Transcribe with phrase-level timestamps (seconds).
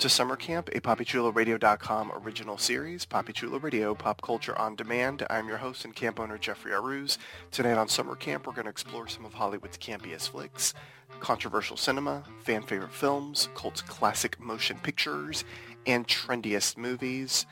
[0.00, 5.26] To Summer Camp, a PoppyChuloRadio.com original series, Poppy Chulo Radio, Pop Culture on Demand.
[5.28, 7.18] I'm your host and camp owner, Jeffrey Aruz.
[7.50, 10.72] Tonight on Summer Camp, we're going to explore some of Hollywood's campiest flicks,
[11.20, 15.44] controversial cinema, fan favorite films, cult classic motion pictures,
[15.86, 17.44] and trendiest movies.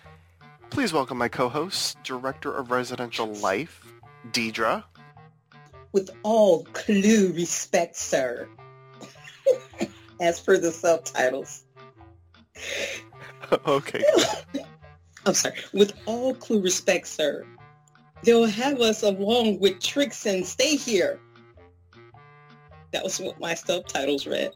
[0.70, 3.92] Please welcome my co-host, Director of Residential Life,
[4.33, 4.84] Deidre.
[5.92, 8.48] With all clue respect, sir.
[10.20, 11.64] As per the subtitles.
[13.67, 14.05] okay.
[15.27, 15.56] I'm sorry.
[15.73, 17.45] With all clue respect, sir,
[18.23, 21.20] they'll have us along with tricks and stay here.
[22.92, 24.53] That was what my subtitles read.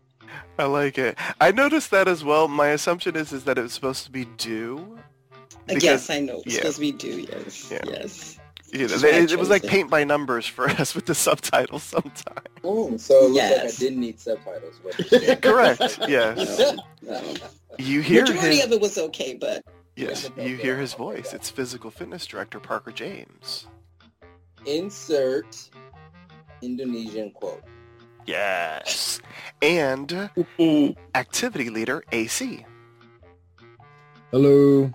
[0.59, 1.19] I like it.
[1.41, 2.49] I noticed that as well.
[2.49, 4.99] My assumption is is that it was supposed to be do.
[5.69, 6.43] I guess I know.
[6.47, 6.61] It's yeah.
[6.61, 7.71] supposed to be do, yes.
[7.71, 7.81] Yeah.
[7.87, 8.39] Yes.
[8.73, 11.83] You know, That's it, it was like paint by numbers for us with the subtitles
[11.83, 12.47] sometimes.
[12.65, 14.77] Oh, so it looks like I didn't need subtitles.
[14.83, 15.41] What you're saying.
[15.41, 15.99] Correct.
[16.09, 16.61] Yes.
[17.09, 17.37] Um,
[17.79, 18.35] You hear him.
[18.35, 19.63] majority his of it was okay, but
[19.95, 20.31] yes.
[20.39, 21.35] You hear his voice.
[21.35, 23.67] It's physical fitness director Parker James.
[24.65, 25.69] Insert
[26.63, 27.63] Indonesian quote.
[28.25, 29.21] Yes.
[29.61, 30.31] And
[31.15, 32.65] activity leader AC.
[34.31, 34.91] Hello.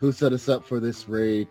[0.00, 1.48] Who set us up for this raid?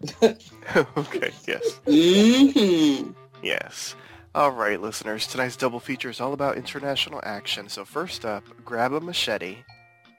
[0.22, 1.32] okay.
[1.46, 1.80] Yes.
[1.86, 3.14] mhm.
[3.42, 3.94] Yes.
[4.34, 5.26] All right, listeners.
[5.26, 7.68] Tonight's double feature is all about international action.
[7.68, 9.58] So first up, grab a machete.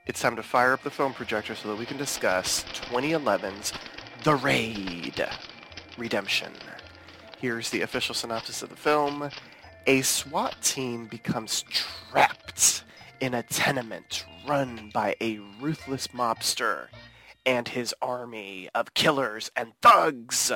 [0.05, 3.71] It's time to fire up the film projector so that we can discuss 2011's
[4.23, 5.25] The Raid
[5.97, 6.51] Redemption.
[7.39, 9.29] Here's the official synopsis of the film.
[9.87, 12.83] A SWAT team becomes trapped
[13.21, 16.87] in a tenement run by a ruthless mobster
[17.49, 20.51] and his army of killers and thugs.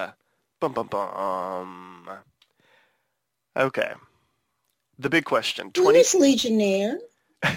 [0.60, 2.10] Bum bum bum.
[3.58, 3.94] Okay.
[5.00, 5.72] The big question.
[5.72, 7.00] 20 Who's Legionnaire?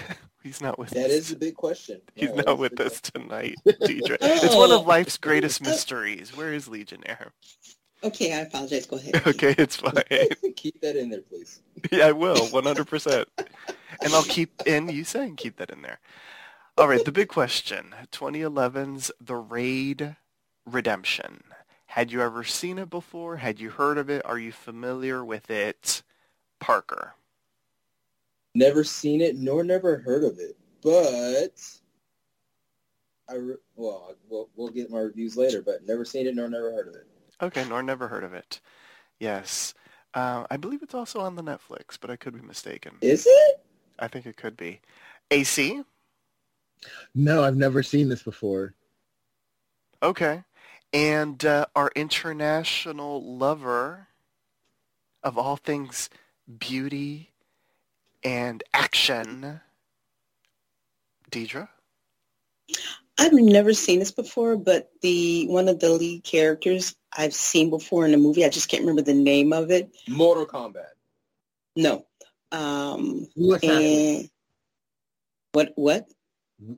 [0.43, 1.11] He's not with That us.
[1.11, 2.01] is the big question.
[2.15, 4.17] He's No, not with the us tonight, Deidre.
[4.21, 4.89] It's one of oh.
[4.89, 6.35] life's greatest mysteries.
[6.35, 7.31] Where is Legionnaire?
[8.03, 8.85] Okay, I apologize.
[8.87, 9.21] Go ahead.
[9.27, 9.93] Okay, it's fine.
[10.55, 11.61] Keep that in there, please.
[11.91, 13.25] Yeah, I will, 100%.
[14.01, 15.99] And I'll keep in, you saying keep that in there.
[16.77, 17.95] All right, the big question.
[18.11, 20.15] 2011's The Raid
[20.63, 21.43] Redemption.
[21.87, 23.37] Had you ever seen it before?
[23.37, 24.23] Had you heard of it?
[24.25, 26.03] Are you familiar with it?
[26.59, 27.15] Parker.
[28.53, 30.55] Never seen it, nor never heard of it.
[30.83, 31.59] But
[33.27, 35.63] I re- well, we'll we'll get my reviews later.
[35.63, 37.07] But never seen it, nor never heard of it.
[37.41, 38.61] Okay, nor never heard of it.
[39.19, 39.73] Yes.
[40.13, 42.97] Uh, I believe it's also on the Netflix, but I could be mistaken.
[43.01, 43.65] Is it?
[43.97, 44.81] I think it could be.
[45.31, 45.83] AC?
[47.15, 48.73] No, I've never seen this before.
[50.01, 50.43] Okay.
[50.93, 54.07] And uh, our international lover
[55.23, 56.09] of all things
[56.59, 57.31] beauty
[58.23, 59.61] and action,
[61.29, 61.67] Deidre?
[63.17, 68.05] I've never seen this before, but the one of the lead characters I've seen before
[68.05, 68.45] in a movie.
[68.45, 69.95] I just can't remember the name of it.
[70.07, 70.91] Mortal Kombat.
[71.75, 72.05] No.
[72.51, 74.19] Um, Wu Assassins.
[74.21, 74.29] and
[75.53, 75.71] what?
[75.75, 76.07] What?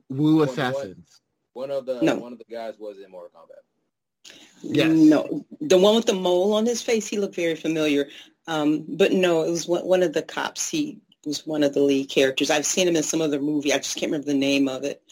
[0.08, 1.20] Wu What- Assassins.
[1.52, 2.16] One of the No.
[2.16, 4.32] one of the guys was in Mortal Kombat.
[4.62, 4.90] Yes.
[4.92, 7.08] No, the one with the mole on his face.
[7.08, 8.08] He looked very familiar.
[8.46, 10.68] Um, but no, it was one, one of the cops.
[10.68, 12.50] He was one of the lead characters.
[12.50, 13.72] I've seen him in some other movie.
[13.72, 15.02] I just can't remember the name of it.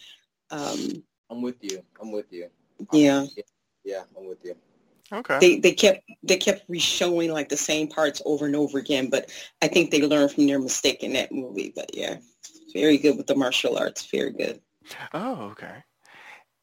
[0.51, 1.83] Um, I'm with you.
[2.01, 2.49] I'm with you.
[2.93, 3.27] yeah,
[3.85, 4.55] Yeah, I'm with you.
[5.11, 5.39] Okay.
[5.41, 9.09] they they kept they kept re-showing like the same parts over and over again.
[9.09, 9.31] But
[9.63, 11.73] I think they learned from their mistake in that movie.
[11.75, 12.19] But yeah,
[12.75, 14.05] very good with the martial arts.
[14.07, 14.61] Very good.
[15.13, 15.85] Oh, okay.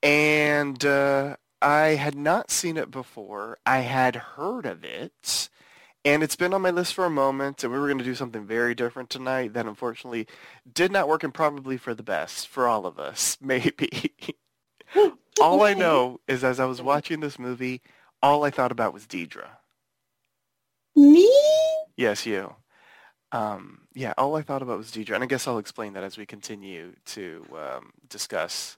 [0.04, 3.57] And uh, I had not seen it before.
[3.66, 5.50] I had heard of it.
[6.04, 8.13] And it's been on my list for a moment, and we were going to do
[8.13, 10.27] something very different tonight that unfortunately
[10.72, 14.13] did not work and probably for the best for all of us, maybe.
[15.42, 17.81] all I know is as I was watching this movie,
[18.22, 19.48] all I thought about was Deidre.
[20.95, 21.27] Me?
[21.98, 22.56] Yes, you.
[23.31, 26.18] Um, yeah, all I thought about was Deidre, and I guess I'll explain that as
[26.18, 28.77] we continue to um, discuss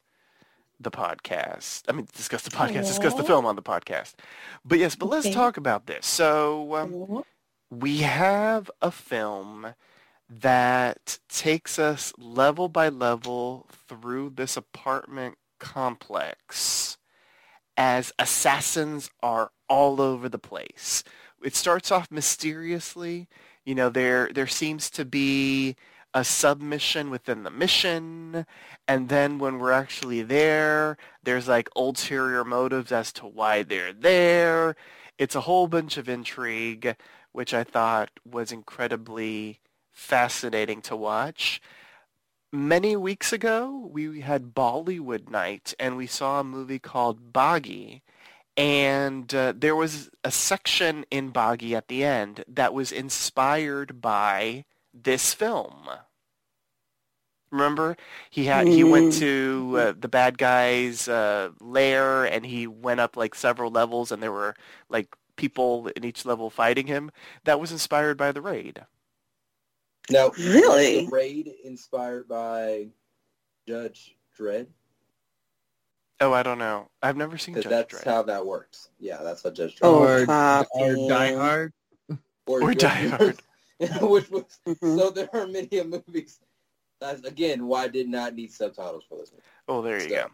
[0.80, 1.84] the podcast.
[1.88, 4.14] I mean, discuss the podcast, discuss the film on the podcast.
[4.66, 5.36] But yes, but let's Okay.
[5.36, 6.06] talk about this.
[6.06, 7.24] So um,
[7.70, 9.74] we have a film
[10.30, 16.98] that takes us level by level through this apartment complex
[17.76, 21.04] as assassins are all over the place.
[21.44, 23.28] It starts off mysteriously.
[23.68, 25.76] You know, there there seems to be
[26.14, 28.46] a submission within the mission,
[28.88, 34.78] and then when we're actually there, there's like ulterior motives as to why they're there.
[35.18, 36.96] It's a whole bunch of intrigue,
[37.34, 39.60] which I thought was incredibly
[39.92, 41.62] fascinating to watch.
[42.54, 48.00] Many weeks ago, we had Bollywood Night, and we saw a movie called Baaghi,
[48.58, 54.66] and uh, there was a section in Baaghi at the end that was inspired by
[54.94, 55.90] this film.
[57.52, 57.96] Remember,
[58.30, 59.20] he had he went Mm.
[59.20, 64.22] to uh, the bad guy's uh, lair, and he went up like several levels, and
[64.22, 64.56] there were
[64.90, 67.12] like people in each level fighting him.
[67.46, 68.86] That was inspired by the raid.
[70.10, 70.98] Now, Really?
[71.04, 72.90] was the raid inspired by
[73.68, 74.68] Judge Dredd?
[76.20, 76.90] Oh, I don't know.
[77.04, 78.12] I've never seen Because Judge that's Dredd.
[78.12, 78.90] how that works.
[79.00, 80.24] Yeah, that's how Judge Dredd Oh, works.
[80.24, 80.68] or, Poppy.
[80.74, 81.74] or Die Hard.
[82.48, 83.40] Or Die Hard.
[84.02, 84.98] Which was, Mhm.
[84.98, 86.40] so there are many movies.
[87.00, 89.44] That's, again, why I did not need subtitles for this movie.
[89.68, 90.28] Oh, there you So- go.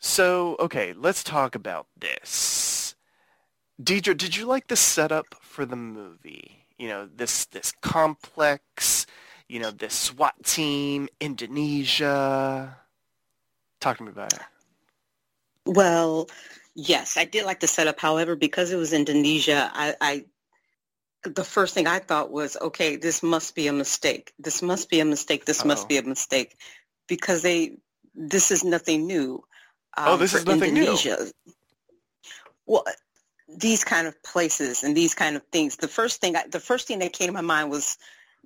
[0.00, 2.94] So, okay, let's talk about this.
[3.82, 6.66] Deidre, did you like the setup for the movie?
[6.78, 9.06] You know, this this complex,
[9.48, 12.76] you know, this SWAT team, Indonesia.
[13.80, 14.40] Talk to me about it.
[15.68, 16.30] Well,
[16.74, 18.00] yes, I did like the setup.
[18.00, 20.24] However, because it was Indonesia, I, I
[21.24, 24.32] the first thing I thought was, okay, this must be a mistake.
[24.38, 25.44] This must be a mistake.
[25.44, 25.68] This Uh-oh.
[25.68, 26.56] must be a mistake
[27.06, 27.78] because they
[28.14, 29.44] this is nothing new.
[29.96, 30.80] Oh, um, this is nothing new.
[30.80, 31.30] Indonesia.
[32.66, 32.84] Well,
[33.48, 35.76] these kind of places and these kind of things.
[35.76, 37.98] The first thing I, the first thing that came to my mind was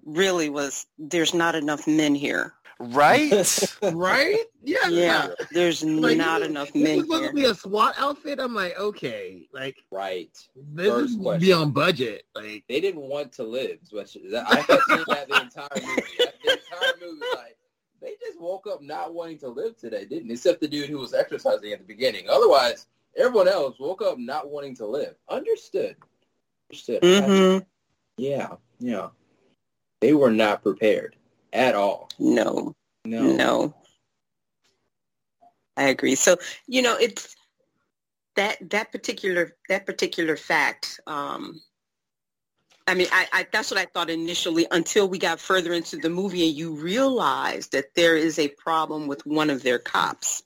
[0.05, 2.55] really was there's not enough men here.
[2.91, 3.77] Right?
[3.93, 4.39] Right?
[4.65, 4.89] Yeah.
[4.89, 7.31] Yeah, there's Like, not this- enough this men was supposed here.
[7.31, 8.41] to be a SWAT outfit.
[8.41, 10.31] I'm like, okay, like Right.
[10.75, 11.41] this First is question.
[11.41, 12.25] beyond budget.
[12.35, 13.79] Like, They didn't want to live.
[13.91, 16.03] Which, I have seen that the entire movie.
[16.19, 17.57] That- The entire movie like,
[18.01, 20.35] they just woke up not wanting to live today, didn't they?
[20.35, 22.29] Except the dude who was exercising at the beginning.
[22.29, 22.87] Otherwise,
[23.17, 25.15] everyone else woke up not wanting to live.
[25.29, 25.95] Understood.
[26.71, 27.03] Understood.
[27.05, 27.59] hmm
[28.17, 29.11] Yeah, yeah.
[30.01, 31.15] They were not prepared
[31.53, 32.09] at all.
[32.19, 32.75] No.
[33.05, 33.23] No.
[33.23, 33.75] No.
[35.77, 36.15] I agree.
[36.15, 37.35] So, you know, it's
[38.37, 41.61] that that particular that particular fact, um
[42.87, 46.11] I mean, I, I that's what I thought initially until we got further into the
[46.11, 50.43] movie and you realize that there is a problem with one of their cops.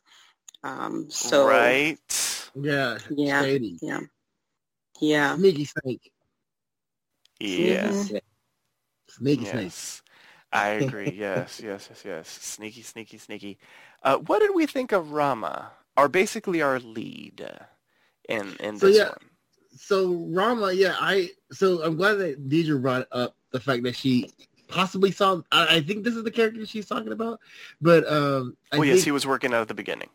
[0.62, 1.98] Um so right?
[2.54, 3.42] yeah, Yeah.
[3.42, 4.00] shady, yeah.
[5.00, 5.36] Yeah.
[5.36, 6.12] sneaky snake,
[7.40, 7.92] Yeah.
[7.92, 8.20] Mhm.
[9.08, 9.72] sneaky snake.
[10.52, 11.10] I agree.
[11.10, 12.28] Yes, yes, yes, yes.
[12.28, 13.58] Sneaky, sneaky, sneaky.
[14.02, 15.72] Uh, what did we think of Rama?
[15.96, 17.48] Our basically our lead
[18.28, 19.08] in in So, this yeah.
[19.08, 19.18] one.
[19.78, 24.30] So Rama, yeah, I so I'm glad that Deidre brought up the fact that she
[24.68, 25.40] possibly saw.
[25.52, 27.40] I, I think this is the character she's talking about,
[27.80, 30.08] but um, I Oh yes, think- he was working out at the beginning.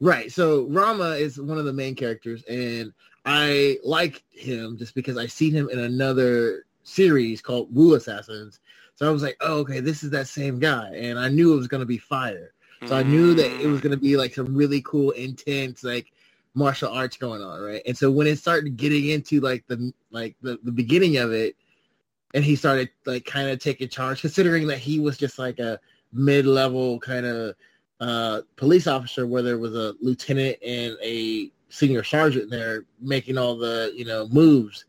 [0.00, 0.32] Right.
[0.32, 2.92] So Rama is one of the main characters, and
[3.24, 8.58] I like him just because I've seen him in another series called Wu Assassins.
[8.94, 11.56] So I was like, oh, okay, this is that same guy, and I knew it
[11.56, 12.52] was gonna be fire.
[12.84, 13.84] So I knew that it was Mm.
[13.84, 16.12] gonna be like some really cool, intense, like
[16.54, 17.82] martial arts going on, right?
[17.86, 21.56] And so when it started getting into like the like the, the beginning of it,
[22.34, 25.78] and he started like kind of taking charge, considering that he was just like a
[26.12, 27.54] mid-level kind of
[28.00, 33.56] uh, police officer, where there was a lieutenant and a senior sergeant there making all
[33.56, 34.84] the you know moves.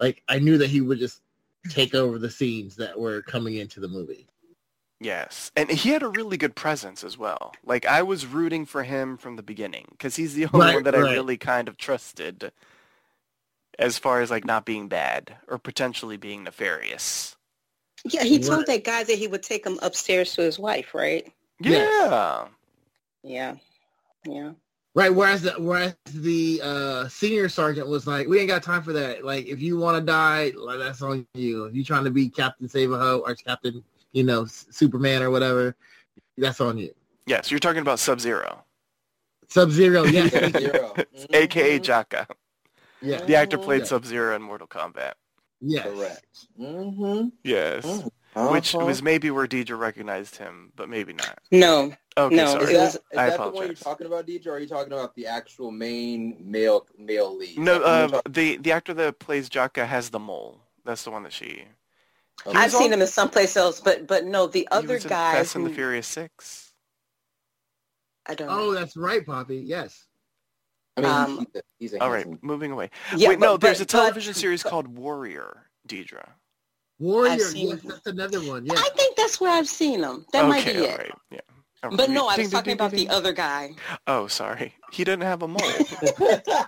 [0.00, 1.22] Like I knew that he would just
[1.70, 4.28] take over the scenes that were coming into the movie.
[5.00, 7.54] Yes, and he had a really good presence as well.
[7.64, 10.84] Like I was rooting for him from the beginning because he's the only Right, one
[10.84, 12.52] that I really kind of trusted,
[13.78, 17.36] as far as like not being bad or potentially being nefarious.
[18.04, 18.66] Yeah, he told Right.
[18.66, 21.32] that guy that he would take him upstairs to his wife, right?
[21.60, 21.94] Yes.
[22.02, 22.48] Yeah.
[23.22, 23.56] Yeah.
[24.26, 24.52] Yeah.
[24.94, 25.14] Right.
[25.14, 29.24] Whereas the whereas the uh, senior sergeant was like, "We ain't got time for that.
[29.24, 31.64] Like, if you want to die, like that's on you.
[31.66, 35.30] If you trying to be Captain Save a Ho or Captain, you know, Superman or
[35.30, 35.76] whatever,
[36.36, 36.92] that's on you."
[37.26, 38.64] Yes, you're talking about Sub Zero,
[39.48, 40.28] Sub Zero, yeah,
[40.58, 40.94] Zero.
[41.32, 41.84] aka Mhm.
[41.84, 42.26] Jaka.
[43.02, 43.24] yeah.
[43.24, 43.86] The actor played Yeah.
[43.86, 45.12] Sub Zero in Mortal Kombat.
[45.60, 45.86] Yes.
[45.86, 46.46] Correct.
[46.58, 47.28] Mm-hmm.
[47.44, 47.84] Yes.
[48.46, 48.84] Which Uh-huh.
[48.86, 51.38] was maybe where Deidre recognized him, but maybe not.
[51.50, 52.64] No, Okay, No, sorry.
[52.64, 54.58] Is it that, was- is I that the one you're talking about, Deidre, or are
[54.58, 57.56] you talking about the actual main male male lead?
[57.58, 60.60] No, Like, when you're talking- the the actor that plays Jaka has the mole.
[60.84, 61.64] That's the one that she.
[62.46, 62.58] Okay.
[62.58, 65.34] I've seen on- him in someplace else, but but no, the he other was guy
[65.34, 66.72] Fast who and the Furious Six.
[68.26, 68.74] I don't Oh, know.
[68.74, 69.58] that's right, Poppy.
[69.58, 70.04] Yes.
[70.96, 72.90] I mean, um, he's, a, he's a All right, moving away.
[73.16, 76.30] Yeah, Wait, no, but- there's a television but- series called Warrior, Deidre.
[76.98, 77.38] Warrior.
[77.38, 78.66] seen- Yes, that's another one.
[78.66, 78.74] Yeah.
[78.76, 80.26] I think that's where I've seen him.
[80.32, 80.98] That okay, might be all it.
[80.98, 81.40] right, yeah.
[81.84, 83.70] All But no, I was ding, talking ding, about ding, the other guy.
[84.08, 84.74] Oh, sorry.
[84.90, 85.60] He didn't have a mole.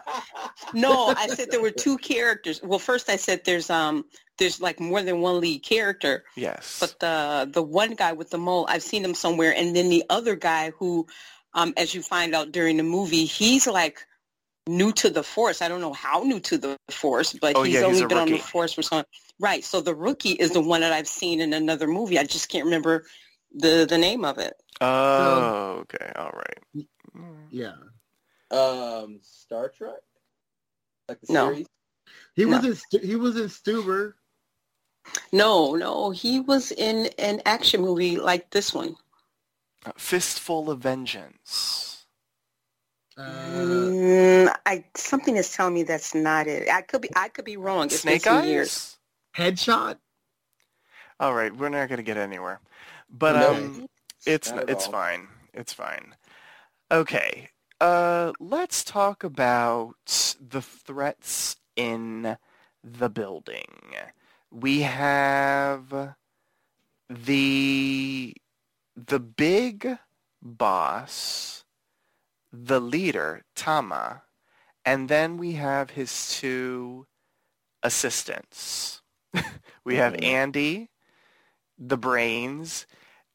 [0.72, 2.60] No, I said there were two characters.
[2.62, 4.04] Well, first I said there's um
[4.38, 6.78] there's like more than one lead character, yes.
[6.78, 10.04] but the the one guy with the mole, I've seen him somewhere, and then the
[10.10, 11.06] other guy who,
[11.54, 14.06] um, as you find out during the movie, he's like
[14.68, 15.60] new to the force.
[15.60, 18.08] I don't know how new to the force, but Oh, he's yeah, he's only a
[18.08, 19.04] been on the force for some.
[19.40, 19.64] Right.
[19.64, 22.18] So the rookie is the one that I've seen in another movie.
[22.20, 23.06] I just can't remember
[23.54, 24.54] the the name of it.
[24.80, 26.12] oh, okay.
[26.16, 26.86] All right.
[27.50, 27.74] Yeah.
[28.50, 30.00] um, Star Trek,
[31.08, 31.46] like the No.
[31.46, 31.66] series.
[32.34, 32.58] He No.
[32.60, 34.14] was in he was in Stuber.
[35.32, 38.96] No, no, he was in an action movie like this one.
[39.86, 42.06] Uh, Fistful of Vengeance.
[43.16, 46.68] Uh, Mm, I something is telling me that's not it.
[46.70, 47.90] I could be I could be wrong.
[47.90, 48.44] It's Snake been Eyes?
[48.44, 48.98] years.
[49.36, 49.98] Headshot.
[51.18, 52.60] All right, we're not going to get anywhere.
[53.10, 53.50] But No.
[53.50, 53.88] um
[54.26, 54.92] it's Not it's all.
[54.92, 55.28] fine.
[55.52, 56.14] It's fine.
[56.90, 57.50] Okay.
[57.80, 62.36] Uh let's talk about the threats in
[62.82, 63.94] the building.
[64.50, 66.14] We have
[67.08, 68.34] the
[68.96, 69.98] the big
[70.42, 71.64] boss,
[72.52, 74.22] the leader, Tama,
[74.84, 77.06] and then we have his two
[77.82, 78.99] assistants.
[79.84, 80.22] we have Mhm.
[80.22, 80.90] Andy,
[81.78, 82.86] the brains,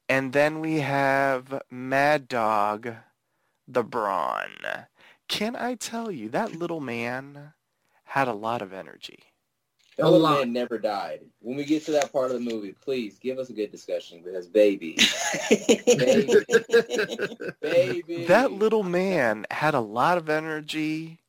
[0.09, 2.95] and then we have Mad Dog,
[3.67, 4.55] the brawn.
[5.27, 7.53] Can I tell you, that little man
[8.05, 9.23] had a lot of energy.
[9.97, 11.21] That little man never died.
[11.41, 14.21] When we get to that part of the movie, please give us a good discussion
[14.23, 14.97] because baby,
[15.95, 16.43] baby,
[18.15, 21.19] That little man had a lot of energy,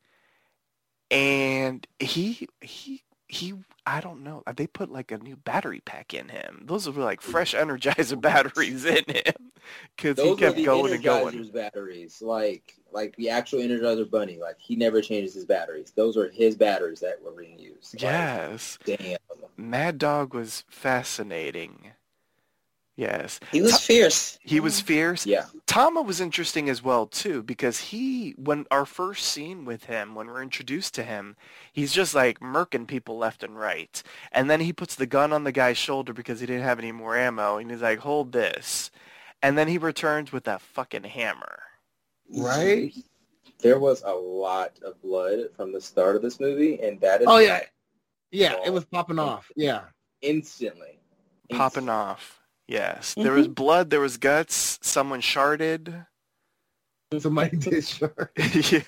[1.11, 3.55] and he he he.
[3.89, 4.43] I don't know.
[4.47, 6.65] Uh, they put like a new battery pack in him.
[6.67, 7.31] Those were like hmm.
[7.31, 9.53] fresh Energizer batteries in him
[9.97, 11.51] because he kept going and going.
[11.51, 14.39] Batteries, like like the actual Energizer Bunny.
[14.39, 15.93] Like he never changes his batteries.
[15.95, 17.95] Those are his batteries that were being used.
[17.95, 19.19] Like, Yes, damn.
[19.57, 21.93] Mad Dog was fascinating.
[22.97, 24.39] Yes, he was fierce.
[24.41, 25.27] he was fierce.
[25.27, 25.45] Yeah.
[25.67, 30.29] Tama was interesting as well too because he when our first scene with him when
[30.29, 31.37] we're introduced to him
[31.73, 35.45] he's just like murking people left and right and then he puts the gun on
[35.45, 38.91] the guy's shoulder because he didn't have any more ammo and he's like hold this
[39.43, 41.59] and then he returns with that fucking hammer
[42.35, 42.95] Right.
[43.61, 47.27] There was a lot of blood from the start of this movie, and that is
[47.29, 47.61] Oh yeah.
[48.31, 49.51] Yeah, it was popping off.
[49.55, 49.83] Yeah.
[50.23, 50.99] instantly
[51.51, 51.91] popping Instantly.
[51.93, 53.55] off yes there was mm-hmm.
[53.55, 56.07] blood there was guts someone sharded
[57.19, 58.33] Somebody did sure.
[58.37, 58.81] yeah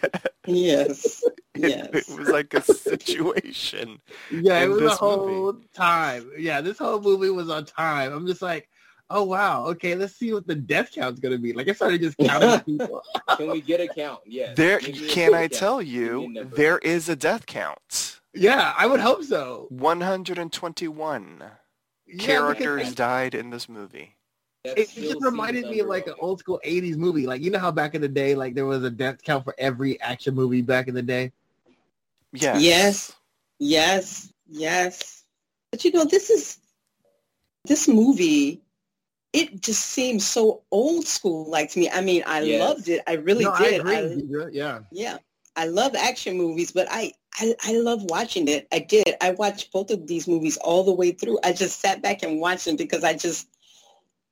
[0.47, 1.23] Yes.
[1.54, 1.88] it, Yes.
[1.92, 6.30] it was like a situation Yeah, it was this a whole time.
[6.38, 8.12] Yeah, this whole movie was on time.
[8.12, 8.68] I'm just like,
[9.11, 11.52] oh wow, okay, let's see what the death count's gonna be.
[11.52, 13.02] Like I started just counting people.
[13.37, 14.20] Can we get a count?
[14.25, 14.54] Yeah.
[14.54, 18.20] There, Give can I tell Give you, there is a death count.
[18.35, 19.66] Yeah, I would hope so.
[19.70, 21.42] 121
[22.08, 24.16] Yeah, characters because died in this movie.
[24.64, 27.26] It, it just reminded me of like an old school '80s movie.
[27.26, 29.54] Like you know how back in the day, like there was a death count for
[29.58, 31.32] every action movie back in the day.
[32.32, 32.62] Yes.
[32.62, 33.12] Yes.
[33.58, 34.32] Yes.
[34.48, 35.24] Yes.
[35.70, 36.58] But you know, this is
[37.64, 38.62] this movie.
[39.32, 41.90] It just seems so old school like to me.
[41.90, 42.60] I mean, I Yes.
[42.60, 43.02] loved it.
[43.06, 43.80] I really no, I did.
[43.80, 43.96] agree.
[43.96, 44.80] I- yeah.
[44.90, 45.18] Yeah,
[45.56, 48.66] I love action movies, but I, I I love watching it.
[48.73, 49.14] I did.
[49.21, 51.38] I watched both of these movies all the way through.
[51.45, 53.47] I just sat back and watched them because I just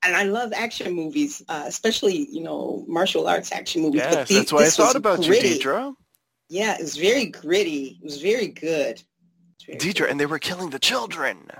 [0.05, 4.03] and I love action movies, uh, especially you know martial arts action movies.
[4.03, 5.49] But Yes, these- that's why I this was thought about gritty.
[5.49, 5.95] you, Deidre.
[6.49, 7.99] Yeah, it was very gritty.
[8.01, 9.03] It was very good.
[9.59, 10.11] Was very Deidre, good.
[10.11, 11.51] and they were killing the children.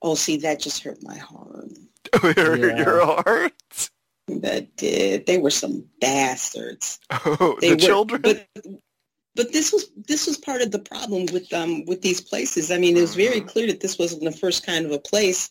[0.00, 1.70] Oh, see, that just hurt my heart.
[2.36, 2.76] your, Yeah.
[2.78, 3.52] your heart.
[4.28, 5.26] That did.
[5.26, 6.98] They were some bastards.
[7.24, 8.22] Oh, They the were, children.
[8.22, 8.46] But,
[9.34, 12.70] but this was this was part of the problem with um with these places.
[12.70, 15.50] I mean, it was very clear that this wasn't the first kind of a place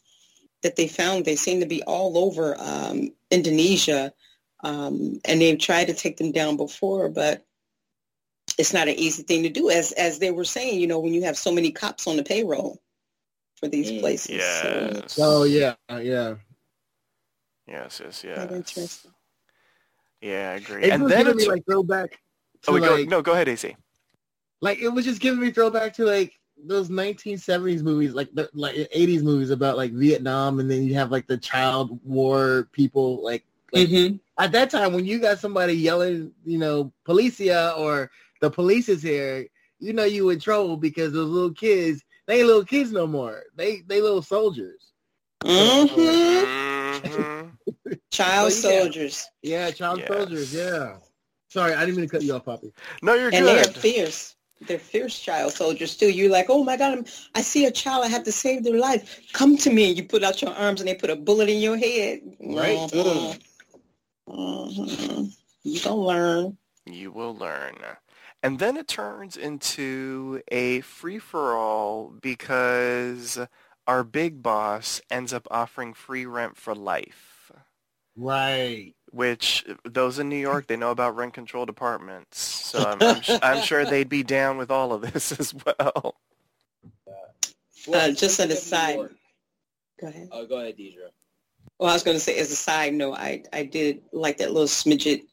[0.63, 1.25] that they found.
[1.25, 4.13] They seem to be all over um, Indonesia,
[4.63, 7.45] um, and they've tried to take them down before, but
[8.57, 9.69] it's not an easy thing to do.
[9.69, 12.23] As as they were saying, you know, when you have so many cops on the
[12.23, 12.79] payroll,
[13.61, 14.31] for these Mm, places.
[14.35, 15.19] Yes.
[15.21, 16.35] Oh yeah, yeah.
[17.67, 18.33] Yes, yes, So, yes.
[18.33, 19.11] quite interesting.
[20.19, 20.83] Yeah, I agree.
[20.83, 22.11] It and then it's, like throwback.
[22.11, 22.17] To,
[22.67, 23.75] oh, wait, go, like, no, go ahead, AC.
[24.61, 28.75] like it was just giving me throwback to like those 1970s movies, like the like
[28.75, 33.23] 80s movies about like Vietnam, and then you have like the child war people.
[33.23, 34.19] Like, like Mhm.
[34.39, 39.01] at that time, when you got somebody yelling, you know, "Policia" or "The police is
[39.01, 39.47] here,"
[39.79, 43.43] you know you in trouble because those little kids, they ain't little kids no more.
[43.55, 44.93] They they little soldiers.
[45.43, 45.89] Mhm.
[47.03, 47.27] Mhm.
[48.11, 48.81] Child So, yeah.
[48.81, 50.07] soldiers, Yeah, child Yes.
[50.07, 50.53] soldiers.
[50.53, 50.97] Yeah.
[51.51, 52.71] Sorry, I didn't mean to cut you off, Poppy.
[53.03, 53.39] No, you're good.
[53.39, 54.35] and they're fierce.
[54.61, 56.09] They're fierce child soldiers too.
[56.09, 57.05] You're like, oh my God, I'm,
[57.35, 58.05] I see a child.
[58.05, 59.21] I have to save their life.
[59.33, 59.89] Come to me.
[59.89, 62.21] And you put out your arms and they put a bullet in your head.
[62.39, 62.77] Right.
[62.93, 63.41] Mhm.
[64.29, 65.33] Mhm.
[65.63, 66.57] You gonna learn.
[66.85, 67.77] You will learn.
[68.41, 73.39] And then it turns into a free-for-all because
[73.87, 77.51] our big boss ends up offering free rent for life,
[78.15, 78.95] Right.
[79.11, 82.39] Which those in New York, they know about rent control departments.
[82.39, 86.15] So I'm, I'm, su- I'm sure they'd be down with all of this as well.
[87.07, 89.09] Uh, just speaking an of New aside.
[89.99, 90.29] Go ahead.
[90.31, 91.09] Oh, go ahead, Deidre.
[91.79, 94.51] Well, I was going to say, as a side note, I, I did like that
[94.51, 95.23] little smidget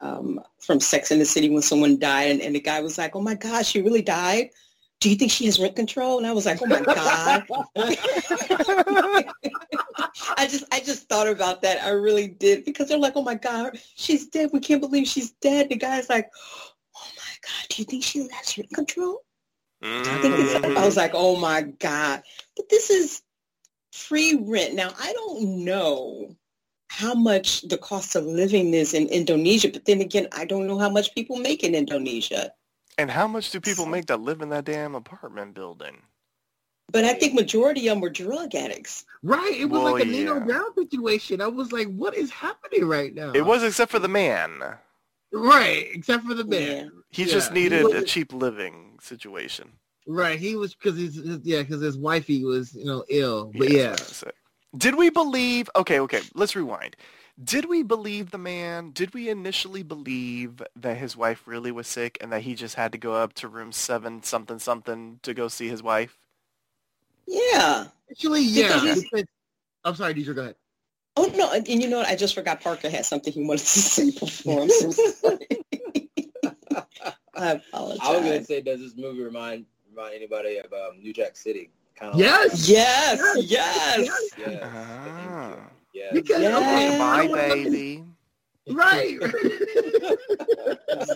[0.00, 3.16] um, from Sex in the City when someone died, and, and the guy was like,
[3.16, 4.50] "Oh my God, she really died."
[5.00, 6.18] Do you think she has rent control?
[6.18, 7.44] And I was like, "Oh my God!"
[10.36, 11.82] I just I just thought about that.
[11.84, 14.50] I really did because they're like, "Oh my God, she's dead.
[14.52, 16.30] We can't believe she's dead." The guy's like,
[16.96, 19.22] "Oh my God, do you think she has rent control?"
[19.82, 22.22] I think it's, I was like, oh my God.
[22.56, 23.22] But this is
[23.92, 24.74] free rent.
[24.74, 26.34] Now, I don't know
[26.88, 30.78] how much the cost of living is in Indonesia, but then again, I don't know
[30.78, 32.52] how much people make in Indonesia.
[32.98, 36.02] And how much do people make that live in that damn apartment building?
[36.92, 39.04] But I think majority of them were drug addicts.
[39.22, 39.56] Right.
[39.58, 40.40] It was Well, like oh, a Nino yeah.
[40.40, 41.40] Brown situation.
[41.40, 43.32] I was like, what is happening right now?
[43.32, 44.78] It was except for the man.
[45.32, 46.90] right, except for the man.
[46.90, 47.00] Yeah.
[47.10, 49.78] He Yeah, just he needed a cheap living situation.
[50.06, 50.38] Right.
[50.38, 53.54] He was because his, his yeah because his wifey was you know ill.
[53.56, 53.90] But that's yeah.
[53.90, 54.32] what I said.
[54.76, 55.70] Did we believe?
[55.76, 56.22] Okay, okay.
[56.34, 56.96] Let's rewind.
[57.42, 58.90] Did we believe the man?
[58.92, 62.92] Did we initially believe that his wife really was sick and that he just had
[62.92, 66.18] to go up to room seven something something to go see his wife?
[67.26, 67.86] Yeah.
[68.10, 68.80] Actually, yeah.
[68.80, 69.24] Because because-
[69.84, 70.34] I'm sorry, Deidre.
[70.34, 70.56] Go ahead.
[71.16, 71.52] Oh, no.
[71.52, 72.08] And you know what?
[72.08, 74.62] I just forgot Parker had something he wanted to say before.
[74.62, 75.46] I'm so sorry.
[77.34, 77.98] I apologize.
[78.02, 81.70] I was gonna say, does this movie remind remind anybody of um, New Jack City?
[81.98, 82.18] Kind of.
[82.18, 82.68] Yes.
[82.68, 84.30] Yes, yes.
[84.38, 84.60] Like, yeah.
[84.62, 85.56] Ah.
[85.94, 86.10] Yeah.
[86.12, 86.54] Because Yes.
[86.56, 88.04] okay, Bye, baby.
[88.68, 89.18] Right.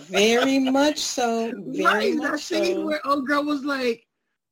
[0.07, 1.51] Very much so.
[1.67, 2.21] Very right.
[2.21, 2.85] That much scene so.
[2.85, 4.05] where old girl was like,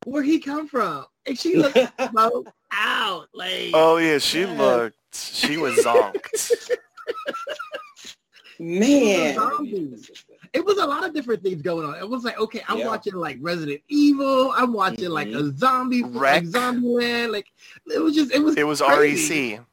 [0.09, 1.77] "Where he come from?" And she looked
[2.09, 3.27] smoked out.
[3.33, 4.57] Like, Oh yeah, she Yes.
[4.59, 4.95] looked.
[5.15, 6.69] She was zonked.
[8.61, 9.35] Man.
[9.35, 10.11] Zombies.
[10.53, 11.95] it was a lot of different things going on.
[11.95, 12.87] It was like, okay, I'm Yeah.
[12.87, 14.51] watching like Resident Evil.
[14.51, 16.13] I'm watching like a zombie, REC.
[16.13, 17.31] like Zombieland.
[17.31, 17.47] Like,
[17.87, 18.57] it was just, it was.
[18.57, 19.53] It was crazy.
[19.55, 19.65] REC.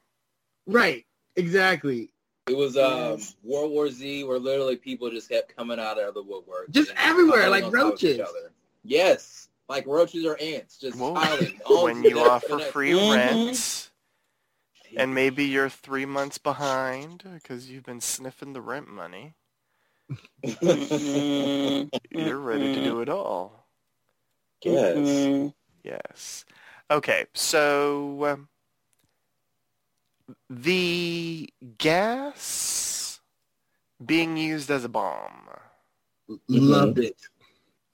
[0.69, 1.05] Right.
[1.35, 2.11] Exactly.
[2.47, 3.35] It was um, Yes.
[3.43, 7.51] World War Z, where literally people just kept coming out of the woodwork, Just everywhere,
[7.51, 8.29] like on top of each roaches.
[8.85, 11.53] Yes, like roaches or ants, just Well, piling.
[11.83, 13.11] when you offer free Mhm.
[13.11, 13.91] rent,
[14.97, 19.35] and maybe you're three months behind because you've been sniffing the rent money,
[22.11, 23.67] you're ready to do it all.
[24.63, 25.29] Yes.
[25.83, 26.45] Yes.
[26.91, 28.49] Okay, so um,
[30.49, 31.49] the
[31.79, 33.21] gas
[34.05, 35.49] being used as a bomb.
[36.49, 37.21] Loved it.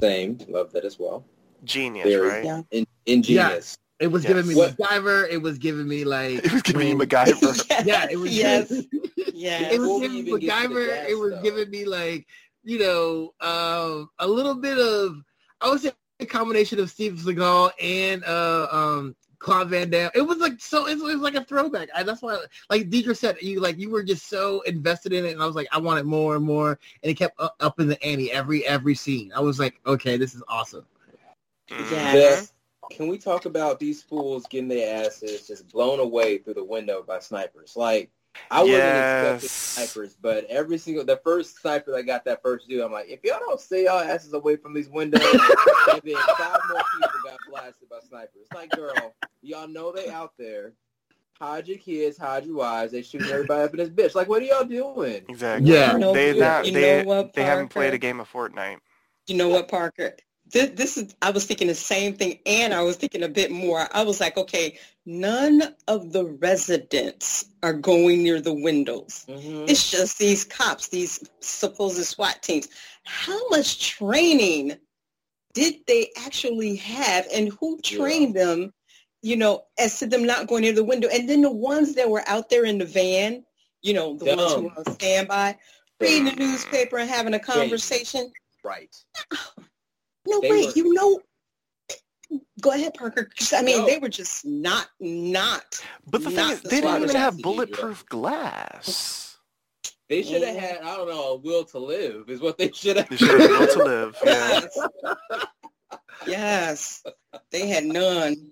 [0.01, 1.25] Same, Loved that as well.
[1.65, 2.45] Genius, Very- right?
[2.45, 2.63] Yeah.
[2.71, 3.79] In, ingenious.
[4.01, 4.33] It was Yes.
[4.33, 5.31] giving me What- MacGyver.
[5.31, 6.45] It was giving me like.
[6.45, 7.85] It was giving you when- MacGyver.
[7.87, 8.37] Yeah, it was.
[8.37, 8.71] Yes.
[8.71, 10.87] it was Before we giving even get to the MacGyver.
[10.89, 11.43] gas, it was though.
[11.43, 12.27] giving me like
[12.65, 15.17] you know um, a little bit of
[15.61, 20.11] I would say a combination of Steve Seagal and uh, um, Claude Van Damme.
[20.15, 20.87] It was like so.
[20.89, 21.89] It was, it was like a throwback.
[21.95, 22.39] I, that's why,
[22.71, 25.55] like Deidre said, you like you were just so invested in it, and I was
[25.57, 28.65] like, I wanted more and more, and it kept up, up in the ante every
[28.67, 29.33] every scene.
[29.35, 30.85] I was like, okay, this is awesome.
[31.71, 31.91] Mhm.
[31.91, 32.13] Yeah.
[32.41, 32.49] The-
[32.91, 37.03] can we talk about these fools getting their asses just blown away through the window
[37.03, 37.75] by snipers?
[37.77, 38.11] Like,
[38.51, 39.51] I wasn't expecting Yes.
[39.53, 43.21] snipers, but every single, the first sniper that got that first dude, I'm like, if
[43.25, 45.23] y'all don't stay y'all asses away from these windows,
[45.93, 48.47] and then five more people got blasted by snipers.
[48.55, 50.73] Like, girl, y'all know they out there.
[51.41, 52.93] Hide your kids, hide your wives.
[52.93, 54.15] They shooting everybody up in this bitch.
[54.15, 55.25] Like, what are y'all doing?
[55.29, 55.71] Exactly.
[55.73, 55.93] Yeah.
[55.93, 58.79] You know, They you not know they what, they haven't played a game of Fortnite.
[59.27, 60.17] You know what, Parker?
[60.53, 63.51] This, this is I was thinking the same thing and I was thinking a bit
[63.51, 63.89] more.
[63.93, 69.25] I was like, okay, none of the residents are going near the windows.
[69.29, 69.69] Mhm.
[69.69, 72.69] It's just these cops, these supposed SWAT teams.
[73.05, 74.79] How much training
[75.55, 78.73] did they actually have and who trained them,
[79.23, 81.09] you know, as to them not going near the window?
[81.09, 83.45] And then the ones that were out there in the van,
[83.83, 84.65] you know, the ones who Dumb.
[84.65, 85.59] were on standby,
[86.01, 88.33] reading the newspaper and having a conversation.
[88.63, 88.95] Right.
[90.27, 91.21] No, They wait, were- you know.
[92.63, 93.29] Go ahead, Parker.
[93.53, 93.87] I mean, No.
[93.87, 95.85] they were just not, not.
[96.07, 99.37] But the thing is, the they didn't even have team, bulletproof glass.
[100.09, 102.97] They should have had, I don't know, a will to live is what they should
[102.97, 103.09] have.
[103.11, 104.17] They should have built to live.
[104.25, 104.79] Yes.
[106.27, 107.03] yes,
[107.51, 108.51] they had none.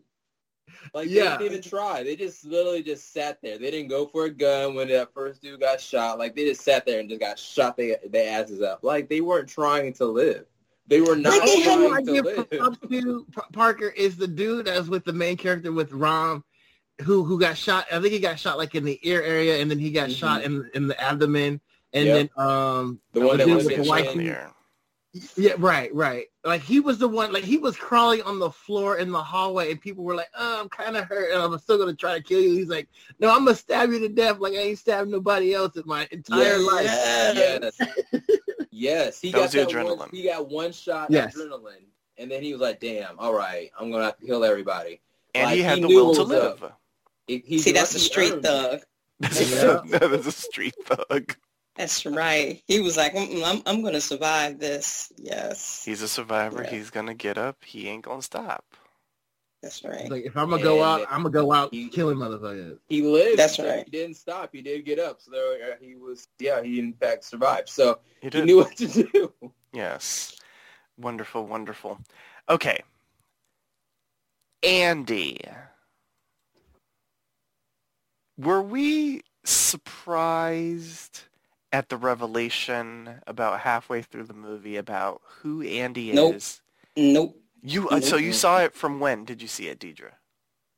[0.92, 1.36] Like Yeah.
[1.36, 2.02] they didn't even try.
[2.02, 3.58] They just literally just sat there.
[3.58, 6.18] They didn't go for a gun when that first dude got shot.
[6.18, 8.80] Like they just sat there and just got shot their their asses up.
[8.82, 10.46] Like they weren't trying to live.
[10.90, 14.90] They were not Like, they had no idea to Parker is the dude that was
[14.90, 16.42] with the main character with Rom,
[17.02, 17.86] who who got shot.
[17.92, 20.16] I think he got shot like in the ear area, and then he got Mhm.
[20.16, 21.60] shot in in the abdomen,
[21.92, 22.14] and Yep.
[22.36, 24.48] then um The one that was with the in white.
[25.36, 26.26] Yeah, right, right.
[26.44, 27.32] Like he was the one.
[27.32, 30.60] Like he was crawling on the floor in the hallway, and people were like, "Oh,
[30.62, 33.28] I'm kind of hurt, and I'm still gonna try to kill you." He's like, "No,
[33.30, 34.38] I'm gonna stab you to death.
[34.38, 37.78] Like I ain't stabbed nobody else in my entire life." Yes.
[38.70, 39.20] yes.
[39.20, 40.14] He That got was the that one, adrenaline.
[40.14, 41.34] he got one shot Yes.
[41.36, 41.84] adrenaline.
[42.18, 45.00] And then he was like, damn, all right, I'm going to have to kill everybody.
[45.34, 46.62] And Like, he had he the will to live.
[47.26, 48.48] He, he, See, that's a street earned it.
[48.48, 48.80] thug.
[49.48, 49.80] Yeah.
[49.98, 51.34] that is a street thug.
[51.76, 52.62] That's right.
[52.66, 55.12] He was like, I'm, I'm going to survive this.
[55.16, 56.62] Yes, He's a survivor.
[56.64, 56.70] Yeah.
[56.70, 57.56] He's gonna get up.
[57.64, 58.64] He ain't gonna stop.
[59.62, 60.10] that's right.
[60.10, 62.78] Like if I'm gonna go And out, I'm gonna go out he- killing motherfuckers.
[62.88, 63.38] He lived.
[63.38, 63.84] That's so right.
[63.84, 64.50] He didn't stop.
[64.52, 65.20] He did get up.
[65.22, 67.68] So there, uh, he was, yeah, he in fact survived.
[67.68, 69.32] So He he knew what to do.
[69.72, 70.36] Yes.
[70.98, 71.98] Wonderful, wonderful.
[72.48, 72.80] Okay.
[74.62, 75.40] Andy.
[78.36, 81.22] Were we surprised
[81.72, 86.34] at the revelation about halfway through the movie about who Andy Nope.
[86.34, 86.60] is?
[86.96, 87.36] Nope.
[87.62, 90.12] You uh, so you saw it from when did you see it, Deidre?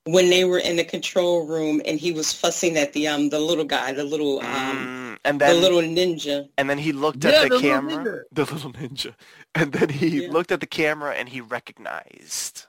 [0.04, 3.38] When they were in the control room and he was fussing at the um the
[3.38, 6.48] little guy, the little um Mm, and the little ninja.
[6.58, 8.22] and then he looked Yeah, at the, the camera, ninja.
[8.32, 9.14] the little ninja,
[9.54, 10.32] and then he Yeah.
[10.32, 12.66] looked at the camera and he recognized.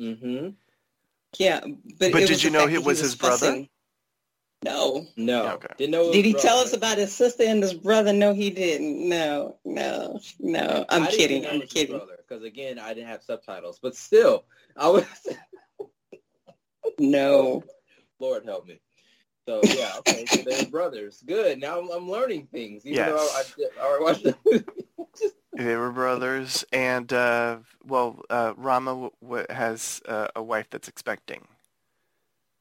[0.00, 0.50] Mm-hmm.
[1.38, 1.60] Yeah,
[1.98, 3.66] but But it did was you know fact he that was his brother?
[4.64, 5.08] Fussing.
[5.16, 5.24] No.
[5.44, 5.52] No.
[5.54, 5.68] Okay.
[5.78, 6.12] Didn't know.
[6.12, 8.12] Did he was tell us about his sister and his brother?
[8.12, 9.08] No, he didn't.
[9.08, 10.84] No, no, no.
[10.88, 11.46] I'm I kidding.
[11.46, 12.00] I'm it was his kidding.
[12.28, 13.78] Because again, I didn't have subtitles.
[13.80, 14.44] But still,
[14.76, 15.04] I was.
[16.98, 17.64] No.
[18.20, 18.80] Lord help me.
[19.48, 21.22] So yeah, okay, so they're brothers.
[21.26, 21.60] Good.
[21.60, 22.84] Now I'm, I'm learning things.
[22.86, 23.54] Even though I, Yes.
[23.80, 24.64] I, I watched the movie.
[25.56, 30.86] They were brothers, and uh, well, uh, Rama w- w- has uh, a wife that's
[30.88, 31.48] expecting.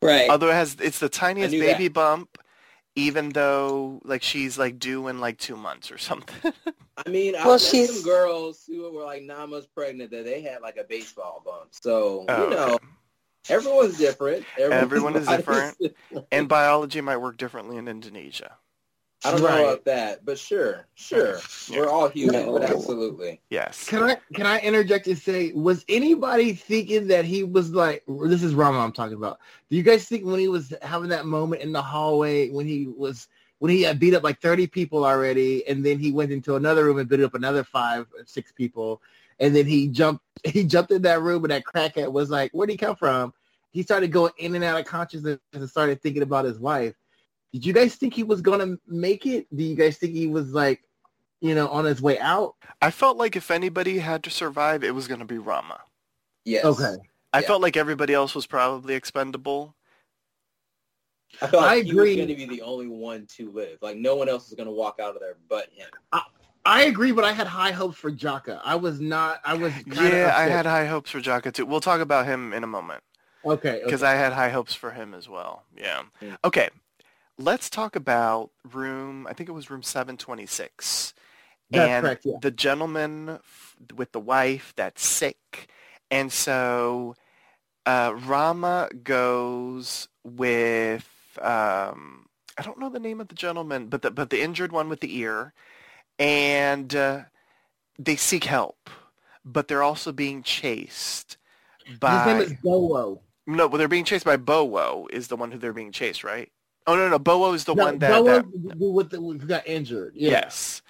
[0.02, 0.30] Right.
[0.30, 2.38] Although it has, it's the tiniest knew baby bump,
[2.96, 6.54] even though like she's like due in like two months or something.
[7.06, 10.26] I mean, I Well, met she's- some girls who were like nine months pregnant that
[10.26, 11.70] they had like a baseball bump.
[11.72, 12.86] So Oh, you know, okay.
[13.50, 14.46] everyone's different.
[14.58, 15.78] Everyone's Everyone is different.
[16.32, 18.58] and biology might work differently in Indonesia.
[19.26, 19.58] I don't Right.
[19.58, 21.80] know about that, but sure, sure, Yeah.
[21.80, 22.54] we're all human, No.
[22.54, 23.42] but absolutely.
[23.50, 23.88] Yes.
[23.90, 28.44] Can I can I interject and say, was anybody thinking that he was like this
[28.44, 29.40] is Rama I'm talking about?
[29.70, 32.88] Do you guys think when he was having that moment in the hallway when he
[32.88, 33.28] was
[33.60, 36.86] when he had beat up like 30 people already and then he went into another
[36.86, 39.02] room and beat up another five or six people
[39.40, 42.70] and then he jumped he jumped in that room and that crackhead was like, Where'd
[42.70, 43.34] he come from?
[43.72, 46.94] He started going in and out of consciousness and started thinking about his wife.
[47.56, 49.48] Did you guys think he was gonna make it?
[49.56, 50.82] Do you guys think he was like,
[51.40, 52.56] you know, on his way out?
[52.82, 55.80] I felt like if anybody had to survive, it was going to be Rama.
[56.44, 56.66] Yes.
[56.66, 56.98] Okay.
[57.32, 57.48] I Yeah.
[57.48, 59.74] felt like everybody else was probably expendable.
[61.42, 62.18] I felt like I he agree.
[62.18, 63.78] was going to be the only one to live.
[63.82, 65.88] Like no one else is going to walk out of there but him.
[66.66, 68.60] I agree, but I had high hopes for Jaka.
[68.66, 69.40] I was not.
[69.46, 69.72] I was.
[69.72, 71.66] Kinda Yeah, I had high hopes for Jaka too.
[71.66, 73.02] We'll talk about him in a moment.
[73.46, 73.80] Okay.
[73.86, 74.12] because okay.
[74.12, 75.64] I had high hopes for him as well.
[75.78, 76.02] Yeah.
[76.20, 76.36] Yeah.
[76.44, 76.70] Okay.
[77.38, 79.28] Let's talk about room.
[79.28, 81.14] I think it was room seven twenty six.
[81.70, 82.38] That's and correct, yeah.
[82.42, 85.68] the gentleman f- with the wife that's sick,
[86.12, 87.16] and so
[87.86, 91.10] uh, Rama goes with
[91.42, 94.90] um, I don't know the name of the gentleman, but the but the injured one
[94.90, 95.54] with the ear,
[96.18, 97.22] and uh,
[98.00, 98.90] they seek help,
[99.44, 101.38] but they're also being chased
[102.00, 103.20] by His name is Bowo.
[103.48, 106.52] no, well, they're being chased by Bowo is the one who they're being chased, right?
[106.88, 108.46] Oh no, no, Bowo is the no, one that, Bowo that
[108.80, 110.14] with the, who got injured.
[110.16, 110.30] Yeah.
[110.30, 110.82] yes,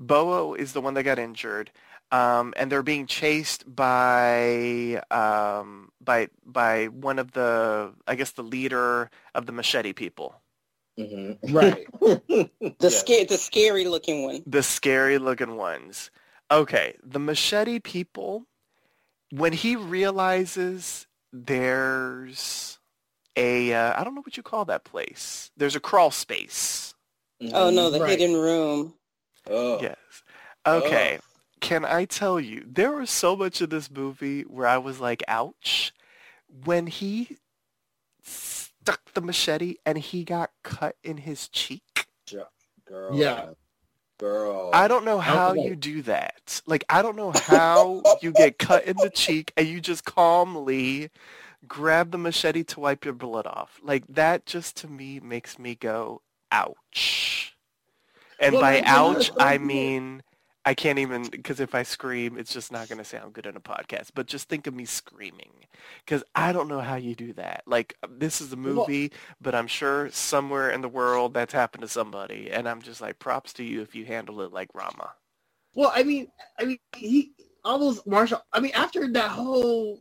[0.00, 1.70] Bowo is the one that got injured.
[2.12, 8.42] um, and they're being chased by um, by by one of the I guess the
[8.44, 10.40] leader of the machete people,
[10.98, 11.38] Mhm.
[11.52, 11.86] Right.
[12.80, 13.00] The Yes.
[13.00, 14.46] scary, the scary looking one.
[14.46, 16.10] the scary looking ones.
[16.50, 18.46] Okay, the machete people.
[19.32, 22.75] When he realizes there's
[23.36, 25.50] a uh, I don't know what you call that place.
[25.56, 26.94] There's a crawl space.
[27.52, 28.18] Oh no, the Right.
[28.18, 28.94] hidden room.
[29.48, 29.80] Oh.
[29.80, 29.96] Yes.
[30.66, 31.18] Okay.
[31.20, 31.24] Oh.
[31.60, 35.22] Can I tell you, there was so much of this movie where I was like,
[35.28, 35.92] ouch.
[36.64, 37.38] When he
[38.22, 42.06] stuck the machete and he got cut in his cheek.
[42.86, 43.16] Girl.
[43.18, 43.46] Yeah.
[44.18, 44.70] Girl.
[44.72, 45.66] I don't know how Okay.
[45.68, 46.62] you do that.
[46.66, 51.10] Like, I don't know how you get cut in the cheek and you just calmly
[51.68, 53.80] grab the machete to wipe your blood off.
[53.82, 57.56] Like, that just to me makes me go, ouch.
[58.38, 60.22] And Well, by like, you know, ouch, I mean,
[60.64, 63.56] I can't even, because if I scream, it's just not going to sound good in
[63.56, 64.10] a podcast.
[64.14, 65.52] But just think of me screaming,
[66.04, 67.62] because I don't know how you do that.
[67.66, 71.52] Like, uh, this is a Well- movie, but I'm sure somewhere in the world that's
[71.52, 72.50] happened to somebody.
[72.50, 75.14] And I'm just like, props to you if you handle it like Rama.
[75.74, 78.40] Well, I mean, I mean, he all those martial.
[78.52, 80.00] I mean, after that whole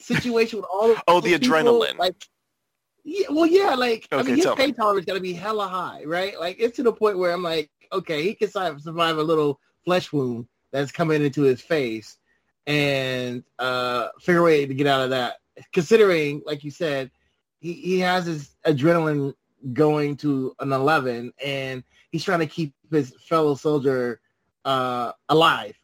[0.00, 1.98] situation with all of Oh, the people, adrenaline.
[1.98, 2.14] like,
[3.04, 4.72] yeah, well, yeah, like I mean, his tell me.
[4.72, 6.38] tolerance got to be hella high, right?
[6.38, 9.58] Like, it's to the point where I'm like, okay, he can survive, survive a little
[9.84, 12.16] flesh wound that's coming into his face,
[12.66, 15.36] and uh figure a way to get out of that.
[15.72, 17.10] Considering, like you said,
[17.60, 19.34] he he has his adrenaline
[19.72, 24.20] going to an 11, and he's trying to keep his fellow soldier
[24.64, 25.76] uh, alive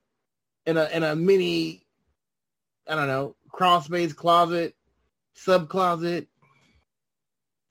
[0.67, 1.85] in a in a mini,
[2.89, 4.77] I don't know, crawl space closet,
[5.35, 6.29] sub closet.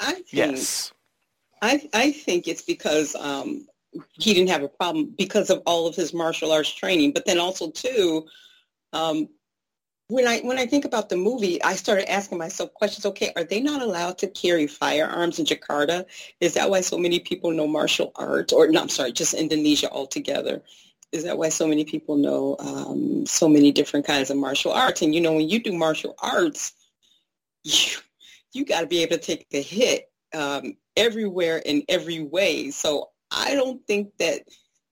[0.01, 0.91] I think Yes.
[1.61, 3.65] I I think it's because um,
[4.19, 7.39] he didn't have a problem because of all of his martial arts training, but then
[7.39, 8.27] also too,
[8.91, 9.29] um,
[10.09, 13.05] when I when I think about the movie, I started asking myself questions.
[13.05, 16.05] Okay, are they not allowed to carry firearms in Jakarta?
[16.41, 18.51] Is that why so many people know martial arts?
[18.51, 20.61] Or no, I'm sorry, just Indonesia altogether.
[21.11, 25.01] Is that why so many people know um, so many different kinds of martial arts?
[25.01, 26.73] And you know, when you do martial arts,
[27.63, 27.97] you
[28.53, 32.71] you got to be able to take a hit um, everywhere in every way.
[32.71, 34.41] So I don't think that,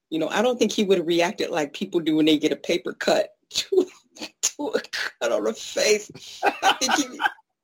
[0.09, 2.51] you know, I don't think he would have reacted like people do when they get
[2.51, 3.85] a paper cut to,
[4.41, 6.41] to a cut on the face.
[6.43, 7.19] I think he,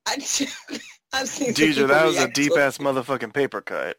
[0.05, 0.13] I,
[1.13, 3.97] I've seen Deidre, that was a deep ass motherfucking paper cut.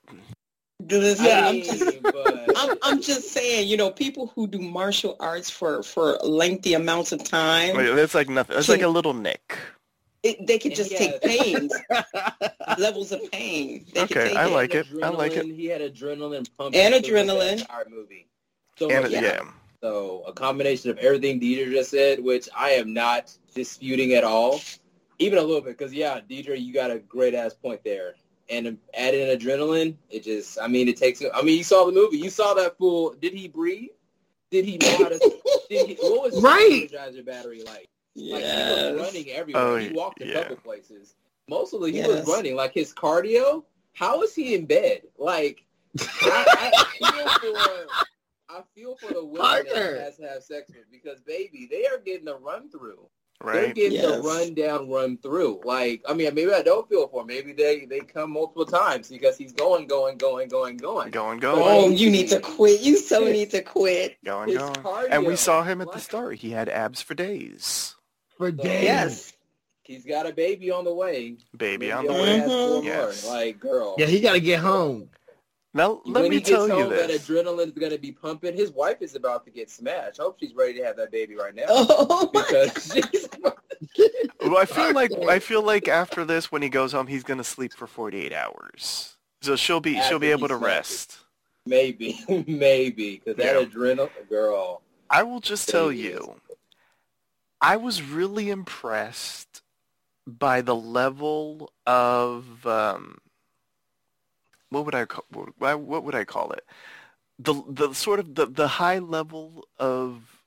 [0.89, 1.21] This.
[1.21, 5.17] I Yeah, I'm just, but I'm, I'm just saying, you know, people who do martial
[5.21, 8.55] arts for, for lengthy amounts of time, Wait, That's like nothing.
[8.57, 9.57] That's like a little nick.
[10.23, 11.73] it, they could just he take has- pains,
[12.79, 13.85] levels of pain.
[13.93, 14.87] They Okay, take I like it.
[15.03, 15.45] I like it.
[15.47, 16.81] adrenaline- He had adrenaline pumping.
[16.81, 17.61] And adrenaline.
[17.61, 18.29] entire movie.
[18.79, 19.21] So And much yeah.
[19.23, 19.41] yeah.
[19.83, 24.61] So a combination of everything Deidre just said, which I am not disputing at all,
[25.19, 28.15] even a little bit, because yeah, Deidre, you got a great ass point there.
[28.53, 31.23] And add in adrenaline, it just, I mean, it takes.
[31.35, 33.15] I mean, you saw the movie, you saw that fool.
[33.21, 33.91] Did he breathe?
[34.51, 35.19] Did he know how to?
[35.71, 36.89] did he, what was his Right.
[36.93, 37.89] Energizer battery like?
[38.15, 39.63] Like he was running everywhere.
[39.65, 40.35] Oh, he walked a yeah.
[40.43, 41.15] couple places.
[41.49, 42.09] Mostly he Yes.
[42.09, 42.55] was running.
[42.55, 43.65] Like his cardio.
[43.95, 45.03] How is he in bed?
[45.19, 45.65] Like
[46.01, 47.87] I, I feel for
[48.51, 49.95] I feel for the women Parker.
[49.95, 53.09] that has to have sex with because baby, they are getting a run through.
[53.45, 53.75] They're Right.
[53.75, 54.25] getting the Yes.
[54.25, 55.61] run down, run through.
[55.65, 57.27] Like I mean, maybe I don't feel for him.
[57.27, 61.11] Maybe they they come multiple times because he's going, going, going, going, going.
[61.11, 61.63] Going, going.
[61.63, 62.81] Oh, you need to quit.
[62.81, 64.17] You so need to quit.
[64.25, 64.75] going, His going.
[64.75, 66.37] cardio, And we saw him at the start.
[66.39, 67.95] He had abs for days.
[68.39, 68.85] For So- days.
[68.85, 69.33] Yes.
[69.85, 71.37] He's got a baby on the way.
[71.57, 72.39] Baby Maybe on the way.
[72.39, 72.73] has four Mhm.
[72.75, 72.85] more.
[72.85, 73.27] Yes.
[73.27, 73.97] Like girl.
[73.99, 75.11] Yeah, he got to get home.
[75.75, 77.09] Now, let when me he tell gets you this.
[77.09, 78.55] that adrenaline is going to be pumping.
[78.55, 80.21] His wife is about to get smashed.
[80.21, 83.29] I hope she's ready to have that baby right now Oh my because she's
[84.41, 87.45] Well, I feel like I feel like after this, when he goes home, he's gonna
[87.45, 89.17] sleep for 48 hours.
[89.43, 90.65] So she'll be she'll be able to smashes.
[90.65, 91.19] rest.
[91.67, 93.65] maybe, maybe because that Yeah.
[93.67, 94.83] adrenaline, girl.
[95.11, 95.99] I will just tell Baby.
[95.99, 96.41] you,
[97.61, 99.63] I was really impressed
[100.27, 103.19] by the level of um,
[104.73, 106.65] what would I call what, what would I call it?
[107.39, 110.43] The the sort of the, the high level of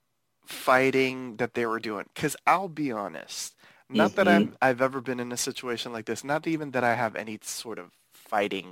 [0.46, 2.06] fighting that they were doing.
[2.14, 3.56] Because I'll be honest,
[3.90, 6.24] not that I'm I've ever been in a situation like this.
[6.24, 8.72] Not even that I have any sort of fighting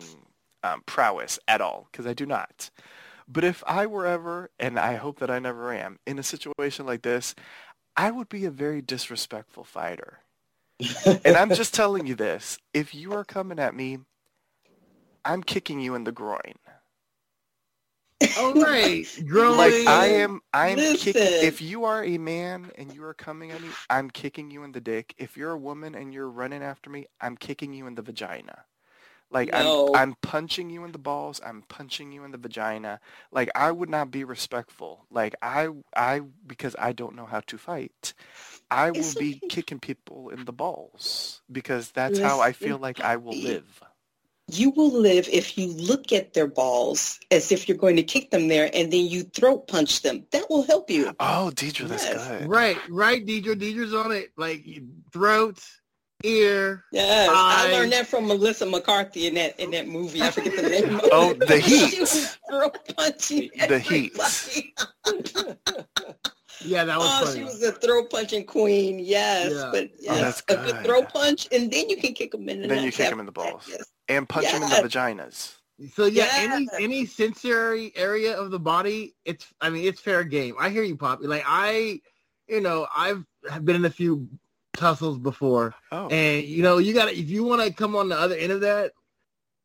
[0.63, 1.87] um, prowess at all.
[1.91, 2.69] Because I do not.
[3.27, 6.85] But if I were ever, and I hope that I never am, in a situation
[6.85, 7.35] like this,
[7.95, 10.19] I would be a very disrespectful fighter.
[11.05, 12.57] and I'm just telling you this.
[12.73, 13.99] If you are coming at me,
[15.25, 16.55] I'm kicking you in the groin.
[18.35, 19.57] Oh right, growing.
[19.57, 21.33] Like I am, I am kicking.
[21.39, 24.71] If you are a man and you are coming at me, I'm kicking you in
[24.71, 25.13] the dick.
[25.17, 28.65] If you're a woman and you're running after me, I'm kicking you in the vagina.
[29.29, 29.53] Like No.
[29.53, 31.41] I'm, I'm punching you in the balls.
[31.45, 32.99] I'm punching you in the vagina.
[33.31, 35.05] Like I would not be respectful.
[35.11, 38.13] Like I, I because I don't know how to fight.
[38.69, 39.49] I will It's be okay.
[39.49, 43.81] kicking people in the balls because that's how I feel like I will live.
[44.49, 48.29] You will live if you look at their balls as if you're going to kick
[48.29, 50.25] them there and then you throat punch them.
[50.31, 51.13] That will help you.
[51.19, 52.47] Oh, Deidre, that's good.
[52.47, 53.55] Right, right, Deidre.
[53.55, 54.31] Deidre's on it.
[54.37, 54.65] Like
[55.13, 55.59] throat,
[56.23, 56.83] ear.
[56.91, 60.21] Yes, I, I- learned that from Melissa McCarthy in that in that movie.
[60.21, 60.95] I forget the name.
[60.95, 61.33] of Oh.
[61.33, 61.89] The Heat.
[61.93, 63.49] She was throat punching.
[63.69, 64.13] The Heat.
[66.61, 66.73] everybody.
[66.75, 67.39] Yeah, that was Oh, funny.
[67.39, 68.99] she was a throat punching queen.
[68.99, 69.69] Yes, Yeah.
[69.71, 70.85] but oh, yes, that's a good good.
[70.85, 73.13] throat punch, and then you can kick them in the Then you nuts kick 'em
[73.13, 73.65] after in the balls.
[73.69, 73.83] Yes.
[74.07, 75.55] And punch them in the vaginas.
[75.95, 76.75] So yeah, any Yes.
[76.79, 80.55] any sensory area of the body, it's I mean it's fair game.
[80.59, 81.25] I hear you, Poppy.
[81.27, 81.99] Like I,
[82.47, 84.27] you know, I've have been in a few
[84.73, 88.09] tussles before, Oh, and you know, you got to if you want to come on
[88.09, 88.93] the other end of that,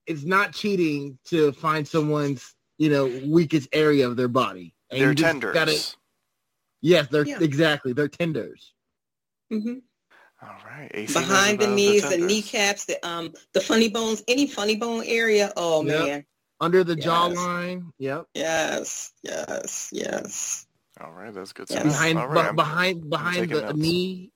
[0.07, 4.74] it's not cheating to find someone's you know weakest area of their body.
[4.90, 5.55] And they're you just tenders.
[5.55, 5.79] gotta-
[6.80, 7.38] yes, they're Yeah.
[7.40, 8.72] exactly they're tenders.
[9.50, 9.78] hmm
[10.42, 10.90] All right.
[10.94, 12.28] AC Behind the about knees, the, tenders.
[12.28, 15.52] kneecaps, the um, the funny bones, any funny bone area.
[15.56, 16.04] Oh Yep.
[16.06, 16.24] man,
[16.60, 17.04] Under the Yes.
[17.06, 18.26] jawline, yep.
[18.34, 20.66] yes, yes, yes.
[21.00, 21.82] All right, that's good Yes.
[21.84, 23.78] Behind All be- right, I'm- behind behind the notes.
[23.78, 24.32] knee.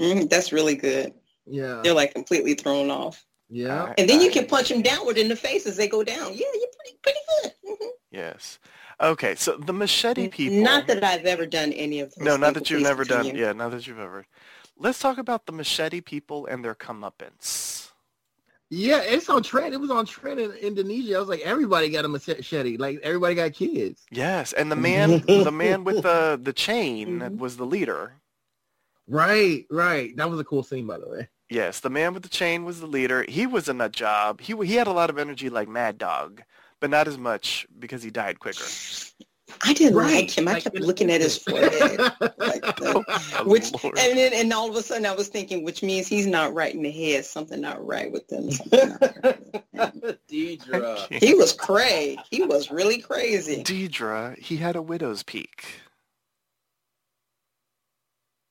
[0.00, 1.12] Mhm, that's really good.
[1.46, 1.80] Yeah.
[1.84, 3.80] They're like completely thrown off, Yeah.
[3.82, 3.94] Alright.
[3.98, 6.32] and then you can punch them downward in the face as they go down.
[6.32, 7.52] Yeah, you're pretty pretty good.
[7.68, 7.88] Mhm.
[8.10, 8.58] Yes.
[9.02, 10.62] Okay, so the machete people.
[10.62, 12.24] Not that I've ever done any of those.
[12.24, 13.24] no, not that you've never done.
[13.24, 13.44] continue.
[13.46, 14.26] Yeah, not that you've ever.
[14.78, 17.90] Let's talk about the machete people and their comeuppance.
[18.70, 19.74] Yeah, it's on trend.
[19.74, 21.16] It was on trend in Indonesia.
[21.16, 22.76] I was like, everybody got a machete.
[22.78, 24.02] Like everybody got kids.
[24.10, 27.38] Yes, and the man, the man with the the chain Mhm.
[27.38, 28.14] was the leader.
[29.08, 30.16] Right, right.
[30.16, 31.28] That was a cool scene, by the way.
[31.50, 33.26] Yes, the man with the chain was the leader.
[33.28, 34.40] He was a nut job.
[34.40, 36.42] He he had a lot of energy like Mad Dog,
[36.82, 38.64] but not as much because he died quicker.
[39.64, 40.48] I didn't Right, like him.
[40.48, 42.00] I kept in- looking at his forehead.
[42.00, 43.96] Like the- uh, Oh, which Lord.
[43.98, 46.74] and then and all of a sudden I was thinking, which means he's not right
[46.74, 47.24] in the head.
[47.24, 48.48] Something not right with him.
[48.72, 50.18] right.
[50.28, 51.12] Deidre.
[51.22, 52.16] He was cray.
[52.30, 53.62] He was really crazy.
[53.62, 55.66] Deidre, he had a widow's peak.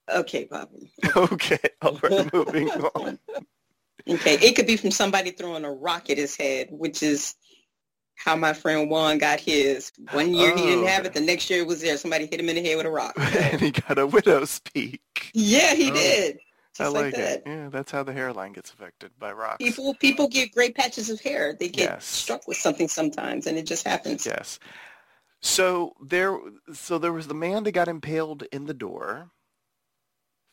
[0.09, 0.91] Okay, Bobby.
[1.15, 3.19] Okay, all right, moving on.
[4.07, 7.35] Okay, it could be from somebody throwing a rock at his head, which is
[8.23, 9.91] how my friend Juan got his.
[10.11, 11.13] One year he didn't Oh, have it.
[11.13, 11.97] The next year it was there.
[11.97, 13.13] Somebody hit him in the head with a rock.
[13.17, 15.31] and he got a widow's peak.
[15.33, 15.93] Yeah, he Oh.
[15.95, 16.39] did.
[16.77, 17.39] Just I like, that.
[17.39, 17.43] it.
[17.45, 19.57] Yeah, that's how the hairline gets affected by rocks.
[19.57, 21.53] People people get great patches of hair.
[21.59, 22.05] They get Yes.
[22.05, 24.25] struck with something sometimes, and it just happens.
[24.25, 24.57] Yes.
[25.41, 26.37] So there,
[26.71, 29.31] so there was the man that got impaled in the door.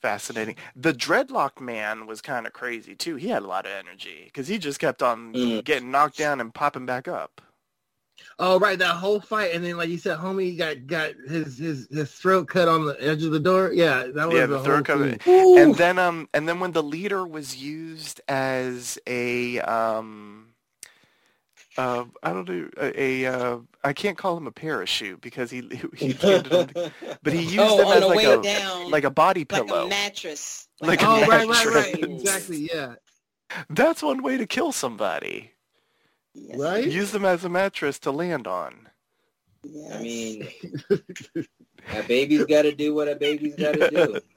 [0.01, 0.57] Fascinating.
[0.77, 3.17] The dreadlock man was kind of crazy too.
[3.17, 5.65] He had a lot of energy because he just kept on Mm.
[5.65, 7.41] getting knocked down and popping back up.
[8.41, 8.79] Oh, right.
[8.79, 12.49] That whole fight, and then like you said, homie got got his his his throat
[12.49, 13.73] cut on the edge of the door.
[13.73, 15.27] Yeah, that was Yeah, the the throat whole cut.
[15.27, 20.47] And then um and then when the leader was used as a um
[21.77, 25.63] uh I don't know a, a uh I can't call him a parachute because he
[25.97, 29.05] he landed on the- but he used oh, him as like way a down, like
[29.05, 29.87] a body like pillow.
[29.87, 30.69] a mattress.
[30.81, 32.05] Like a Oh, right, right, right.
[32.05, 32.69] Exactly.
[32.73, 32.95] Yeah.
[33.71, 35.53] That's one way to kill somebody.
[36.41, 36.59] Yes.
[36.59, 36.87] Right.
[36.87, 38.89] Use them as a mattress to land on.
[39.65, 39.93] Yes.
[39.95, 40.49] I mean,
[41.95, 44.21] a baby's got to do what a baby's got to do.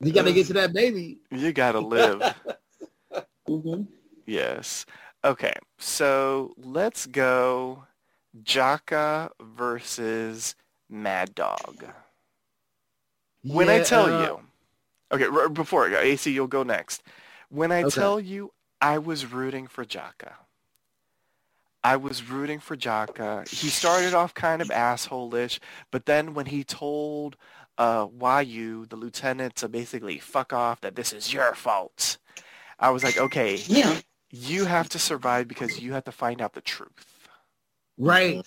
[0.00, 1.18] You got to get to that baby.
[1.32, 2.22] You gotta live.
[3.48, 3.88] Mhm.
[4.26, 4.86] yes.
[5.24, 7.84] Okay, so let's go
[8.44, 10.54] Jaka versus
[10.88, 11.82] Mad Dog.
[13.42, 14.40] When I tell uh, you,
[15.12, 17.02] okay, r- before I go, AC, you'll go next.
[17.48, 17.94] When I Okay.
[17.98, 20.34] tell you, I was rooting for Jaka.
[21.88, 23.48] I was rooting for Jaka.
[23.48, 25.58] He started off kind of asshole-ish,
[25.90, 27.38] but then when he told
[27.78, 28.06] uh,
[28.44, 32.18] Yu, the lieutenant, to basically fuck off, that this is your fault,
[32.78, 34.00] I was like, okay, Yeah.
[34.30, 37.30] you have to survive because you have to find out the truth.
[37.96, 38.46] Right.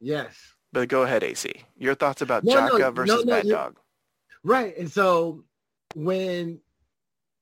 [0.00, 0.34] Yes.
[0.72, 1.52] But go ahead, AC.
[1.78, 3.78] Your thoughts about No, no, Jaka no, versus no, Mad Dog.
[4.42, 4.76] Right.
[4.76, 5.44] And so
[5.94, 6.58] when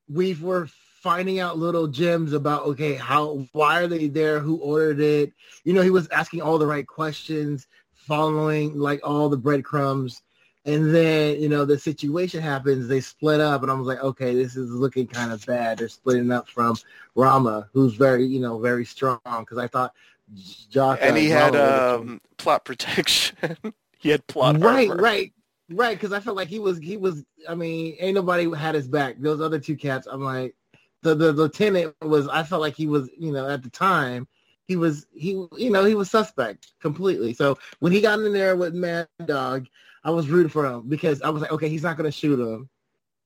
[0.06, 0.68] we were
[1.00, 4.38] finding out little gems about okay, how why are they there?
[4.38, 5.32] Who ordered it?
[5.64, 10.22] You know, he was asking all the right questions, following like all the breadcrumbs.
[10.66, 14.34] And then, you know, the situation happens, they split up and I was like, okay,
[14.34, 15.78] this is looking kind of bad.
[15.78, 16.76] They're splitting up from
[17.14, 19.20] Rama, who's very, you know, very strong.
[19.24, 19.94] Cause I thought
[20.68, 23.56] Jock, and he had um, plot protection.
[23.98, 25.02] he had plot right, armor.
[25.02, 25.32] right,
[25.70, 25.96] right.
[25.96, 27.24] Because I felt like he was, he was.
[27.48, 29.16] I mean, ain't nobody had his back.
[29.18, 30.54] Those other two cats, I'm like,
[31.02, 32.28] the the lieutenant was.
[32.28, 34.28] I felt like he was, you know, at the time,
[34.66, 37.34] he was, he, you know, he was suspect completely.
[37.34, 39.66] So when he got in there with Mad Dog,
[40.04, 42.68] I was rooting for him because I was like, okay, he's not gonna shoot him,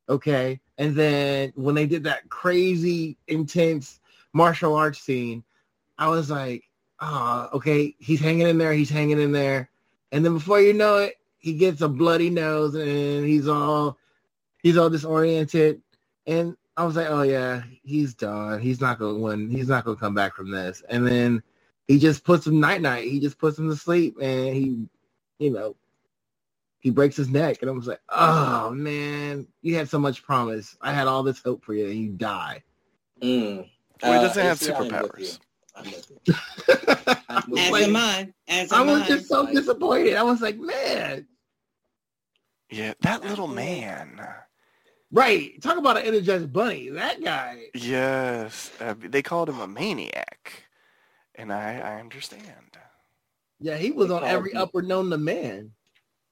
[0.09, 0.61] okay.
[0.79, 4.01] And then when they did that crazy, intense
[4.33, 5.45] martial arts scene,
[5.99, 6.65] I was like,
[7.01, 9.71] ah, okay, he's hanging in there, he's hanging in there.
[10.13, 13.99] And then before you know it, he gets a bloody nose and he's all
[14.63, 15.83] he's all disoriented.
[16.27, 18.61] And I was like, oh yeah, he's done.
[18.61, 19.49] He's not gonna win.
[19.51, 20.83] He's not gonna come back from this.
[20.89, 21.43] And then
[21.87, 23.05] he just puts him night night.
[23.09, 24.87] He just puts him to sleep and he,
[25.39, 25.77] you know,
[26.81, 27.59] he breaks his neck.
[27.63, 30.77] And I was like, oh man, you had so much promise.
[30.81, 32.63] I had all this hope for you and you die.
[33.23, 33.69] Mm.
[34.03, 35.39] Well, he Uh, doesn't have AC, I'm superpowers.
[35.77, 36.35] I'm with you.
[37.29, 38.33] I was As like- am I.
[38.49, 40.15] As I was just so disappointed.
[40.17, 41.27] I was like, man,
[42.71, 44.21] Yeah, that little man.
[45.13, 45.61] Right.
[45.63, 46.91] Talk about an energized bunny.
[46.91, 47.65] That guy.
[47.75, 50.65] Yes, uh, they called him a maniac,
[51.35, 52.43] and I I understand.
[53.61, 55.73] Yeah, he was They on every him- upper known to man.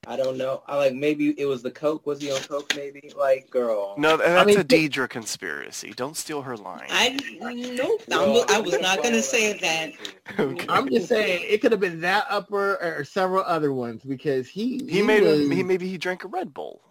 [0.04, 0.64] I don't know.
[0.66, 2.06] I like maybe it was the coke.
[2.06, 2.72] Was he on coke?
[2.74, 3.94] Maybe like girl.
[3.96, 5.92] No, th- that's mean, a th- Deidre conspiracy.
[5.94, 6.88] Don't steal her line.
[6.90, 8.02] I nope.
[8.10, 9.92] Girl, I'm, was not going to say that.
[10.40, 10.66] Okay.
[10.68, 14.84] I'm just saying it could have been that upper or several other ones because he
[14.88, 15.50] He made was, him.
[15.52, 16.82] He maybe he drank a Red Bull.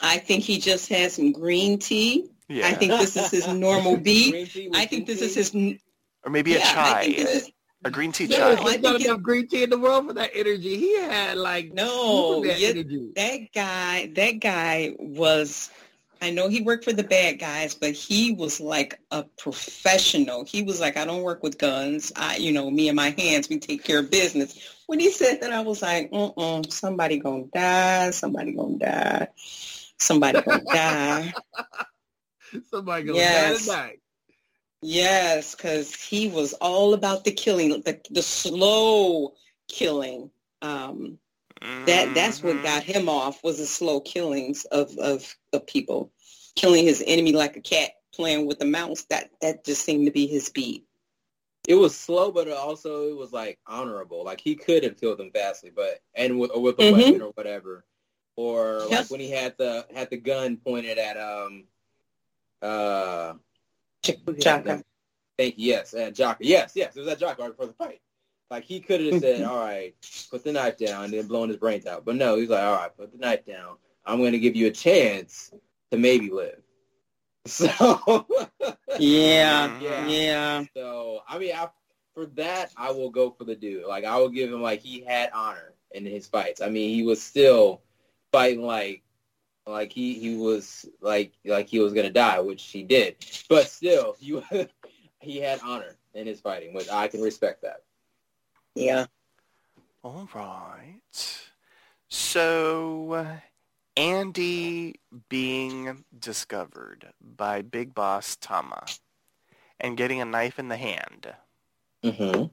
[0.00, 2.30] I think he just had some green tea.
[2.48, 4.30] Yeah, I think this is his normal beat.
[4.32, 5.24] Green tea with I think this tea?
[5.26, 5.78] is his.
[6.24, 7.50] or maybe a yeah, chai, I think this is
[7.84, 8.52] a green tea Yeah, chai.
[8.52, 10.76] I he's think got it- enough green tea in the world for that energy.
[10.76, 12.72] He had like No, Superman yeah,
[13.16, 14.06] that guy.
[14.14, 15.70] That guy was.
[16.20, 20.44] I know he worked for the bad guys, but he was like a professional.
[20.44, 22.10] He was like, I don't work with guns.
[22.16, 24.58] I, you know, me and my hands, we take care of business.
[24.86, 28.10] When he said that, I was like, mm-mm, somebody gonna die.
[28.10, 29.28] Somebody gonna die.
[29.98, 31.34] Somebody gonna die.
[32.70, 33.66] Somebody goes Yes.
[33.66, 33.68] yes.
[33.68, 34.00] night.
[34.80, 39.34] Yes, because he was all about the killing, the the slow
[39.68, 40.30] killing.
[40.62, 41.18] Um,
[41.86, 42.62] that that's what Mhm.
[42.62, 46.12] got him off was the slow killings of, of of people,
[46.54, 49.02] killing his enemy like a cat playing with a mouse.
[49.10, 50.84] That that just seemed to be his beat.
[51.66, 54.24] It was slow, but also it was like honorable.
[54.24, 56.92] Like he could have killed them fastly, but and with or with a Mhm.
[56.92, 57.84] weapon or whatever,
[58.38, 61.64] or like when he had the had the gun pointed at um
[62.62, 63.34] uh
[64.04, 64.82] Jaka.
[65.36, 68.00] thank you yes at Jaka yes yes it was at Jaka right before the fight.
[68.50, 69.48] Like he could have said, Mhm.
[69.48, 69.94] "All right,
[70.30, 72.04] put the knife down," and then blowing his brains out.
[72.04, 73.76] But no, he's like, "All right, put the knife down.
[74.06, 75.52] I'm going to give you a chance
[75.90, 76.62] to maybe live."
[77.46, 78.26] So
[78.98, 80.06] Yeah, Yeah.
[80.08, 80.64] yeah.
[80.74, 81.68] So I mean, I,
[82.14, 83.84] for that, I will go for the dude.
[83.86, 86.60] Like I will give him like he had honor in his fights.
[86.60, 87.82] I mean, he was still
[88.32, 89.02] fighting like
[89.66, 93.16] like he he was like like he was gonna die, which he did.
[93.48, 94.42] But still, you
[95.20, 97.82] he had honor in his fighting, which I can respect that.
[98.74, 99.06] Yeah.
[100.02, 101.48] All right.
[102.08, 103.36] So, uh,
[103.96, 104.94] Andy
[105.28, 108.86] being discovered by Big Boss Tama
[109.80, 111.34] and getting a knife in the hand.
[112.04, 112.44] Mm-hmm.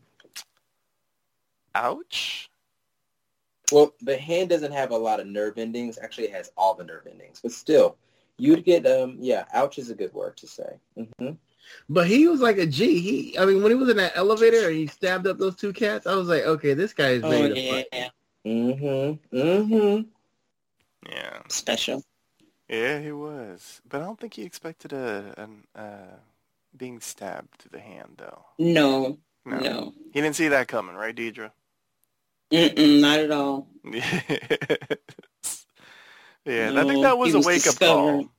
[1.75, 2.49] Ouch.
[3.71, 5.97] Well, the hand doesn't have a lot of nerve endings.
[6.01, 7.97] Actually, it has all the nerve endings, but still,
[8.37, 9.45] you'd get um yeah.
[9.53, 10.77] Ouch is a good word to say.
[11.19, 11.31] hmm
[11.89, 12.99] But he was like a G.
[12.99, 15.73] He, I mean, when he was in that elevator and he stabbed up those two
[15.73, 17.71] cats, I was like, okay, this guy is Oh ready to yeah.
[17.71, 18.11] fight.
[18.45, 19.37] Mm-hmm.
[19.37, 20.01] Mm-hmm.
[21.09, 21.39] Yeah.
[21.49, 22.03] Special.
[22.69, 23.81] Yeah, he was.
[23.87, 26.17] But I don't think he expected a an uh
[26.77, 28.45] being stabbed through the hand though.
[28.59, 29.17] No.
[29.45, 29.59] No.
[29.59, 29.93] No.
[30.11, 31.51] He didn't see that coming, right, Deidre?
[32.51, 33.67] Mm-mm, not at all.
[33.83, 34.95] Yes.
[36.45, 38.29] Yeah, I think that was a wake up call.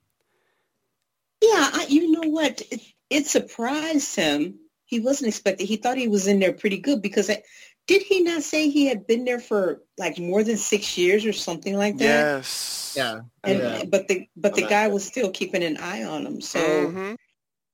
[1.43, 2.63] Yeah, I, you know what?
[2.71, 2.81] It,
[3.11, 4.61] it surprised him.
[4.85, 5.67] He wasn't expecting.
[5.67, 7.43] He thought he was in there pretty good because I,
[7.89, 11.33] did he not say he had been there for like more than six years or
[11.33, 12.05] something like that?
[12.05, 12.95] Yes.
[12.97, 13.21] Yeah.
[13.43, 13.85] And, yeah.
[13.89, 17.17] But the but the guy was still keeping an eye on him, so Mhm.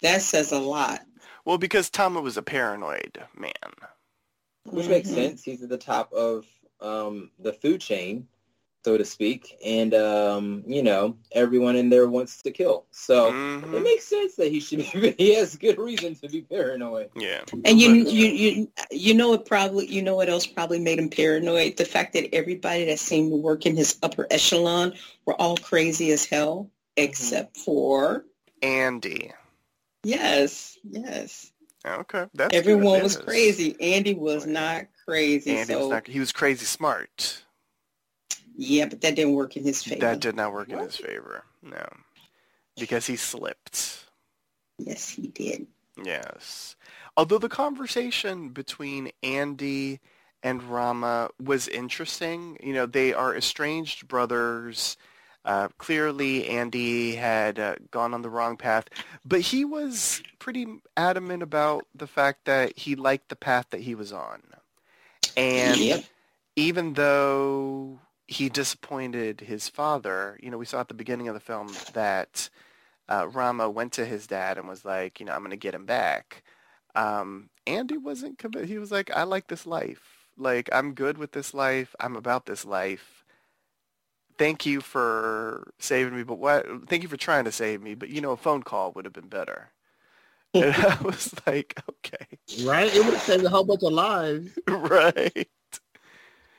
[0.00, 1.02] that says a lot.
[1.44, 3.52] Well, because Tama was a paranoid man.
[4.64, 5.42] Which makes sense.
[5.42, 6.46] He's at the top of
[6.80, 8.26] um, the food chain,
[8.84, 12.86] so to speak, and um, you know everyone in there wants to kill.
[12.90, 13.82] So it Mhm.
[13.84, 14.78] makes sense that he should.
[14.78, 17.10] Be, he has good reason to be paranoid.
[17.16, 17.42] Yeah.
[17.64, 21.10] And you you you you know what probably you know what else probably made him
[21.10, 21.76] paranoid?
[21.76, 24.94] The fact that everybody that seemed to work in his upper echelon
[25.26, 28.24] were all crazy as hell, except for
[28.62, 29.32] Andy.
[30.04, 31.51] yes, yes.
[31.86, 32.54] Okay, that's.
[32.54, 33.76] Everyone It was crazy.
[33.80, 35.56] Andy was Oh, not crazy.
[35.56, 36.06] Andy so was not.
[36.06, 37.42] He was crazy smart.
[38.56, 40.00] yeah, but that didn't work in his favor.
[40.00, 41.44] That did not work in his favor.
[41.62, 41.84] No,
[42.78, 44.04] because he slipped.
[44.78, 45.66] Yes, he did.
[46.02, 46.76] Yes.
[47.16, 50.00] Although the conversation between Andy
[50.42, 52.58] and Rama was interesting.
[52.62, 54.96] You know, they are estranged brothers.
[55.44, 58.88] Uh, clearly, Andy had uh, gone on the wrong path,
[59.24, 60.66] but he was pretty
[60.96, 64.42] adamant about the fact that he liked the path that he was on.
[65.36, 66.04] And Yep.
[66.56, 71.40] even though he disappointed his father, you know, we saw at the beginning of the
[71.40, 72.48] film that
[73.08, 75.74] uh, Rama went to his dad and was like, you know, I'm going to get
[75.74, 76.42] him back.
[76.94, 78.70] Um, Andy wasn't convinced.
[78.70, 80.28] He was like, I like this life.
[80.36, 81.94] Like, I'm good with this life.
[82.00, 83.21] I'm about this life.
[84.42, 86.66] Thank you for saving me, but what?
[86.88, 89.14] Thank you for trying to save me, but you know, a phone call would have
[89.14, 89.70] been better.
[90.54, 92.26] And I was like, okay,
[92.64, 92.92] Right?
[92.92, 94.58] It would have saved a whole bunch of lives.
[94.68, 95.48] right.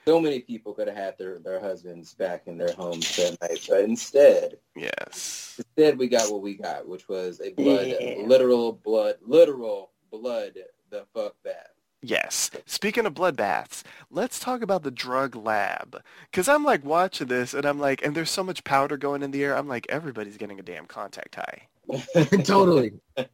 [0.08, 3.66] So many people could have had their, their husbands back in their homes that night,
[3.68, 5.60] but instead, Yes.
[5.78, 8.24] instead we got what we got, which was a blood, Yeah.
[8.26, 10.54] literal blood, literal blood,
[10.90, 11.73] the fuck bath.
[12.06, 12.52] Yes.
[12.66, 16.04] Speaking of bloodbaths, let's talk about the drug lab.
[16.30, 19.32] Because I'm like watching this and I'm like, and there's so much powder going in
[19.32, 19.56] the air.
[19.56, 21.68] I'm like, everybody's getting a damn contact high.
[22.44, 22.92] totally.
[23.16, 23.26] they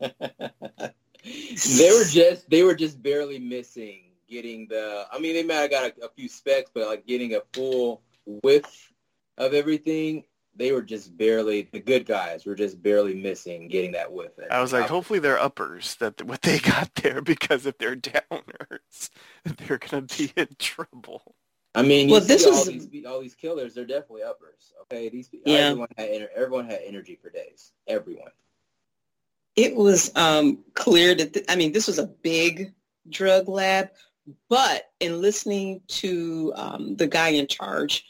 [1.91, 5.83] were just they were just barely missing getting the I mean they might have got
[5.83, 8.93] a, a few specs but like getting a full whiff
[9.39, 10.25] of everything,
[10.55, 14.47] they were just barely the good guys were just barely missing getting that with it.
[14.51, 19.09] I was like, hopefully they're uppers, that what they got there, because if they're downers,
[19.43, 21.35] they're going to be in trouble.
[21.75, 24.73] I mean, you Well, see this all was- these all these killers, they're definitely uppers.
[24.83, 25.57] Okay, these Yeah.
[25.69, 27.71] everyone had everyone had energy for days.
[27.87, 28.31] Everyone.
[29.55, 32.73] It was um, clear that, th- I mean, this was a big
[33.09, 33.89] drug lab,
[34.47, 38.05] but in listening to um, the guy in charge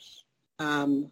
[0.59, 1.09] um,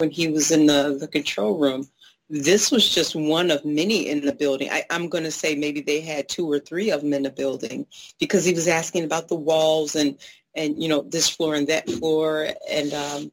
[0.00, 1.88] when he was in the, the control room,
[2.28, 4.70] this was just one of many in the building.
[4.70, 7.30] I, I'm going to say maybe they had two or three of them in the
[7.30, 7.86] building
[8.18, 10.16] because he was asking about the walls and,
[10.54, 12.48] and you know, this floor and that floor.
[12.70, 13.32] And um,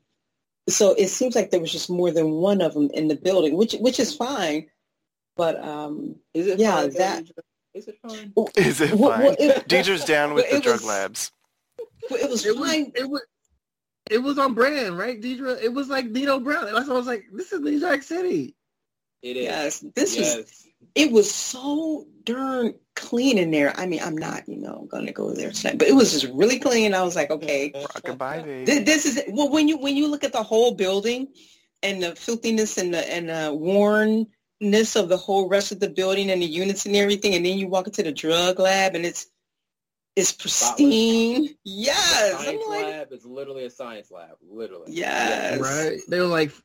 [0.68, 3.55] so it seems like there was just more than one of them in the building,
[3.55, 4.68] which which is fine.
[5.36, 6.59] But um, Is it?
[6.59, 7.32] Yeah, fine, that- Deidre?
[7.76, 8.34] Is it fine?
[8.55, 8.99] Is it fine?
[8.99, 11.32] well, it- Deidre's down with well, the drug was- labs.
[12.09, 12.91] it was It was, fine.
[12.95, 13.22] it was
[14.10, 15.62] it was on brand, right, Deidre?
[15.62, 16.66] It was like Nino Brown.
[16.66, 18.55] That's why I was like, this is New Jack City.
[19.22, 19.43] It is.
[19.45, 23.74] Yes, this was it was so darn clean in there.
[23.78, 26.60] I mean, I'm not, you know, gonna go there tonight, but it was just really
[26.60, 26.93] clean.
[26.93, 28.66] I was like, okay, Rockabye, baby.
[28.66, 31.28] th- this is well when you when you look at the whole building
[31.84, 36.32] and the filthiness and the and the wornness of the whole rest of the building
[36.32, 39.28] and the units and everything, and then you walk into the drug lab and it's
[40.18, 41.55] it's pristine.
[41.63, 44.91] Yes, I'm science like, lab is literally a science lab, literally.
[44.91, 45.59] Yes.
[45.61, 45.99] Right?
[46.09, 46.63] They were like, f-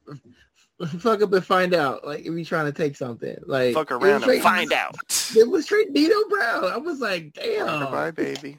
[0.81, 2.05] f- fuck up and find out.
[2.07, 4.73] Like, if you trying to take something, like Fuck it was around and straight- find
[4.73, 4.97] out.
[5.37, 6.65] It was straight Nino Brown.
[6.65, 7.67] I was like, damn.
[7.69, 8.59] Rockabye, baby.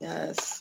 [0.00, 0.60] yes.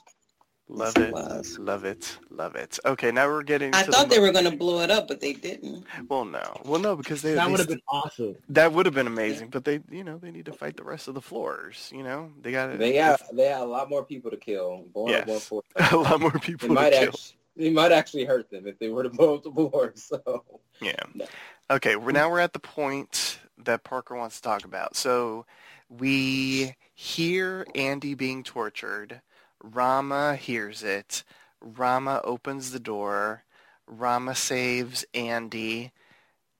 [0.69, 1.59] Love it it.
[1.59, 2.17] Love it.
[2.29, 2.79] Love it.
[2.85, 5.19] Okay, now we're getting I to thought the they were gonna blow it up, but
[5.19, 5.83] they didn't.
[6.07, 6.61] Well, no.
[6.63, 8.35] Well, no, because they, That would have been awesome.
[8.49, 9.49] that would have been amazing.
[9.49, 11.91] But they, you know, they need to fight the rest of the floors.
[11.93, 14.85] You know, they got They have they have a lot more people to kill.
[14.93, 15.49] Born Yes.
[15.49, 17.09] one a lot more It people to might kill.
[17.09, 19.97] actually it might actually hurt them if they were to blow up the board.
[19.97, 20.43] So
[20.81, 20.93] Yeah.
[21.15, 21.25] No.
[21.71, 24.95] Okay, we're now we're at the point that Parker wants to talk about.
[24.95, 25.45] So
[25.89, 29.21] we hear Andy being tortured.
[29.63, 31.23] Rama hears it.
[31.61, 33.43] Rama opens the door.
[33.87, 35.91] Rama saves Andy.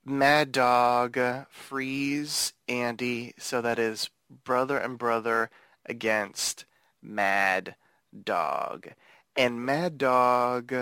[0.04, 1.18] Mad Dog
[1.50, 4.10] frees Andy so that is
[4.44, 5.50] brother and brother
[5.86, 6.64] against
[7.02, 7.76] Mad
[8.24, 8.88] Dog.
[9.36, 10.72] And Mad Dog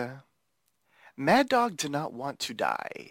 [1.16, 3.10] Mad Dog did not want to die.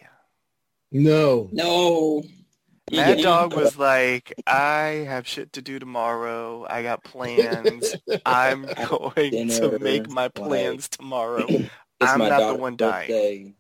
[0.92, 1.50] No.
[1.52, 2.24] No.
[2.92, 6.66] Mad Dog was like, I have shit to do tomorrow.
[6.70, 7.96] I got plans.
[8.26, 11.46] I'm going Dinner, to make my like- plans tomorrow.
[12.02, 13.08] I'm my not the one dying.
[13.10, 13.54] birthday.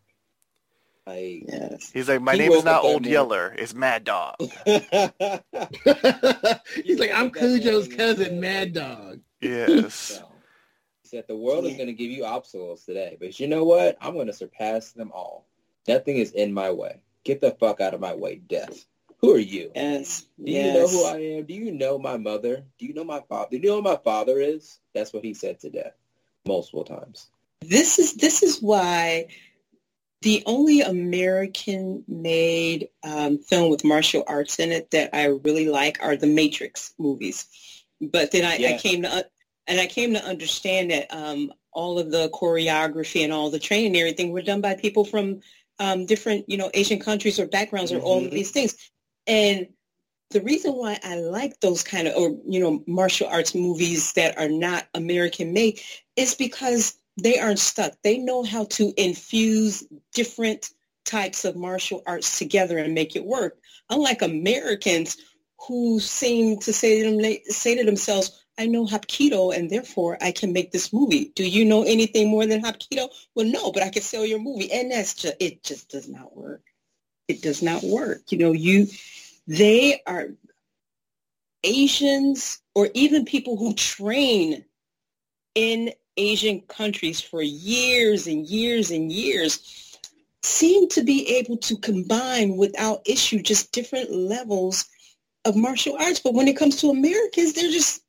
[1.07, 1.89] Like Yes.
[1.93, 3.11] He's like, my He name is not Old morning.
[3.11, 3.55] Yeller.
[3.57, 4.35] It's Mad Dog.
[4.39, 4.49] He's
[6.99, 9.19] like, I'm Cujo's cousin, Mad Dog.
[9.41, 10.21] Yes.
[10.29, 10.31] So,
[11.03, 13.97] he said the world is going to give you obstacles today, but you know what?
[14.01, 15.47] I'm going to surpass them all.
[15.87, 16.99] Nothing is in my way.
[17.23, 18.85] Get the fuck out of my way, death.
[19.19, 19.71] Who are you?
[19.75, 20.25] Yes.
[20.43, 20.75] Do you yes.
[20.75, 21.45] know who I am?
[21.45, 22.63] Do you know my mother?
[22.77, 23.49] Do you know my father?
[23.51, 24.79] Do you know who my father is?
[24.93, 25.93] That's what he said to death
[26.45, 27.29] multiple times.
[27.61, 29.27] this is this is why
[30.21, 35.97] the only American made um, film with martial arts in it that I really like
[36.01, 37.45] are the Matrix movies.
[37.99, 39.25] But then I, I came to
[39.67, 43.87] and I came to understand that um, all of the choreography and all the training
[43.87, 45.41] and everything were done by people from
[45.79, 48.31] um, different, you know, Asian countries or backgrounds or all of Mhm.
[48.31, 48.75] these things.
[49.27, 49.67] And
[50.31, 54.37] the reason why I like those kind of, or, you know, martial arts movies that
[54.37, 55.79] are not American made
[56.15, 57.93] is because they aren't stuck.
[58.03, 60.69] They know how to infuse different
[61.05, 63.57] types of martial arts together and make it work.
[63.89, 65.17] Unlike Americans
[65.67, 70.31] who seem to say to, them, say to themselves, I know Hapkido and therefore I
[70.31, 71.31] can make this movie.
[71.35, 73.09] Do you know anything more than Hapkido?
[73.33, 74.71] Well, no, but I can sell your movie.
[74.71, 76.63] And that's just, it just does not work.
[77.27, 78.21] It does not work.
[78.29, 78.87] You know, you,
[79.47, 80.29] they are
[81.63, 84.63] Asians or even people who train
[85.55, 89.97] in Asian countries for years and years and years
[90.43, 94.85] seem to be able to combine without issue just different levels
[95.45, 96.19] of martial arts.
[96.19, 98.01] But when it comes to Americans, they're just,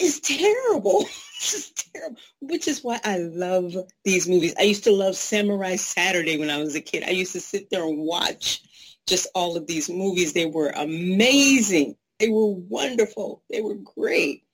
[0.00, 1.02] it's terrible.
[1.36, 4.54] it's just terrible, which is why I love these movies.
[4.58, 7.04] I used to love Samurai Saturday when I was a kid.
[7.04, 8.62] I used to sit there and watch
[9.06, 10.32] just all of these movies.
[10.32, 11.96] They were amazing.
[12.18, 13.42] They were wonderful.
[13.50, 14.44] They were great.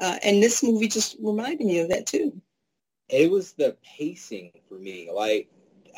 [0.00, 2.40] Uh, and this movie just reminded me of that too.
[3.08, 5.10] It was the pacing for me.
[5.12, 5.48] Like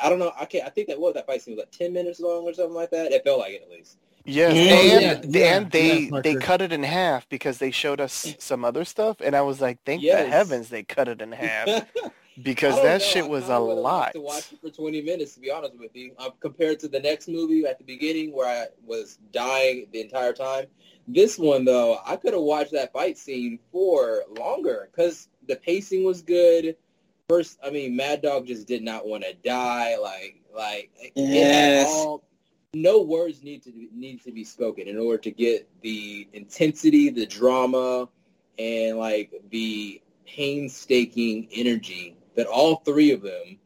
[0.02, 0.32] I don't know.
[0.38, 0.66] I can't.
[0.66, 2.90] I think that was that fight scene was like ten minutes long or something like
[2.90, 3.12] that.
[3.12, 3.98] It felt like it at least.
[4.26, 8.00] Yes, Yeah, and yeah, and they yeah, they cut it in half because they showed
[8.00, 11.30] us some other stuff, and I was like, thank the heavens they cut it in
[11.32, 11.86] half
[12.42, 14.12] because that know, shit was a kinda would've liked lot.
[14.14, 16.98] To watch it for twenty minutes, to be honest with you, um, compared to the
[16.98, 20.66] next movie at the beginning where I was dying the entire time.
[21.06, 26.04] This one though, I could have watched that fight scene for longer because the pacing
[26.04, 26.76] was good.
[27.28, 29.96] First, I mean, Mad Dog just did not want to die.
[29.96, 31.88] Like, like it Yes.
[31.88, 32.24] all.
[32.74, 37.10] No words need to be, need to be spoken in order to get the intensity,
[37.10, 38.08] the drama,
[38.58, 43.58] and like the painstaking energy that all three of them,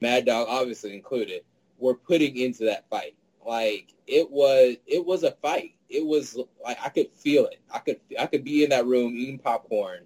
[0.00, 1.42] Mad Dog obviously included,
[1.78, 3.14] were putting into that fight.
[3.44, 5.74] Like it was, it was a fight.
[5.88, 7.60] It was like I could feel it.
[7.70, 10.00] I could, I could be in that room eating popcorn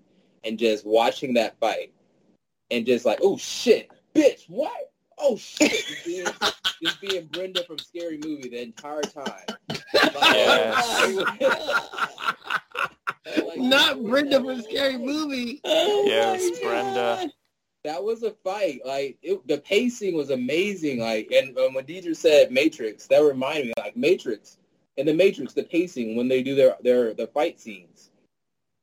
[0.45, 1.93] and just watching that fight,
[2.71, 4.90] and just like, oh shit, bitch, what?
[5.21, 6.27] Oh shit, just being,
[6.83, 9.45] just being Brenda from Scary Movie the entire time.
[13.47, 15.61] Like, Not Brenda from Scary Movie.
[15.65, 17.31] Oh Yes, Brenda.
[17.85, 18.81] That was a fight.
[18.85, 21.01] Like it, the pacing was amazing.
[21.01, 24.59] Like and um, when Deidre said Matrix, that reminded me like Matrix.
[24.97, 28.11] In the Matrix, the pacing when they do their their the fight scenes,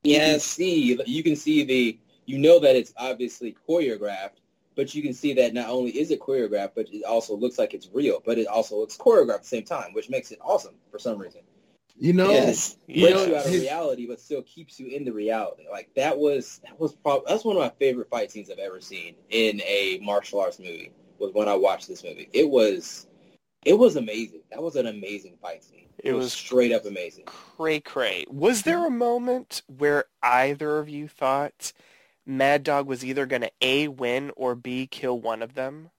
[0.04, 4.40] you can see you can see the you know that it's obviously choreographed,
[4.78, 7.74] but you can see that not only is it choreographed, but it also looks like
[7.74, 10.76] it's real, but it also looks choreographed at the same time, which makes it awesome
[10.92, 11.42] for some reason.
[12.00, 12.76] You know, Yes.
[12.86, 15.64] breaks you out of reality, but still keeps you in the reality.
[15.70, 18.80] Like that was that was prob- that's one of my favorite fight scenes I've ever
[18.80, 20.92] seen in a martial arts movie.
[21.18, 22.30] Was when I watched this movie.
[22.32, 23.08] It was
[23.66, 24.42] it was amazing.
[24.52, 25.88] That was an amazing fight scene.
[26.04, 27.26] It was- straight up amazing.
[27.26, 28.26] Cray cray.
[28.30, 31.74] Was there a moment where either of you thought
[32.28, 35.90] Mad Dog was either going to A, win, or B, kill one of them?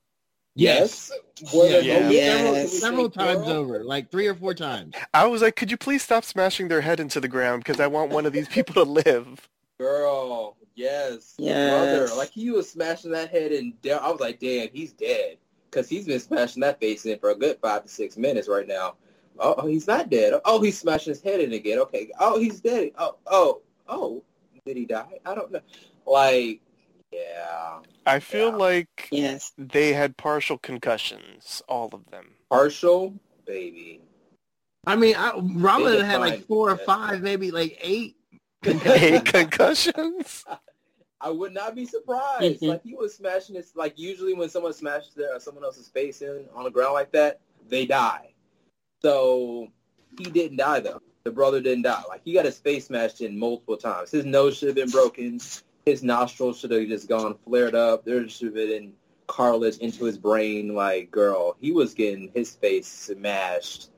[0.54, 1.10] yes,
[1.54, 2.06] Were there Yeah.
[2.06, 2.72] Oh, yes.
[2.72, 3.56] several- several times girl?
[3.56, 4.94] over, like three or four times.
[5.14, 7.86] I was like, could you please stop smashing their head into the ground because I
[7.86, 9.48] want one of these people to live.
[9.78, 11.70] Girl, yes, Yes.
[11.70, 12.14] brother.
[12.16, 14.00] Like he was smashing that head and down.
[14.02, 15.36] I was like, damn, he's dead
[15.70, 18.66] because he's been smashing that face in for a good five to six minutes right
[18.66, 18.96] now.
[19.38, 20.34] Oh, oh, he's not dead.
[20.44, 21.78] Oh, he's smashing his head in again.
[21.78, 22.10] Okay.
[22.18, 22.90] Oh, he's dead.
[22.98, 24.24] Oh, oh, oh.
[24.66, 25.20] Did he die?
[25.24, 25.60] I don't know.
[26.08, 26.60] Like,
[27.12, 28.56] yeah, I feel Yeah.
[28.56, 29.52] like Yes.
[29.58, 32.34] they had partial concussions, all of them.
[32.50, 34.00] partial, baby.
[34.86, 38.16] I mean, I, Rama They had like four or five, maybe like eight.
[38.64, 40.44] Eight concussions?
[41.20, 42.60] I would not be surprised.
[42.62, 42.68] Mhm.
[42.68, 46.44] Like he was smashing his like usually when someone smashes their someone else's face in
[46.54, 48.32] on the ground like that, they die.
[49.02, 49.68] So
[50.18, 51.00] he didn't die though.
[51.24, 52.02] The brother didn't die.
[52.08, 54.10] Like he got his face smashed in multiple times.
[54.10, 55.38] His nose should have been broken.
[55.88, 58.04] His nostrils should have just gone flared up.
[58.04, 58.92] There should have been
[59.26, 60.74] cartilage into his brain.
[60.74, 63.88] Like girl, he was getting his face smashed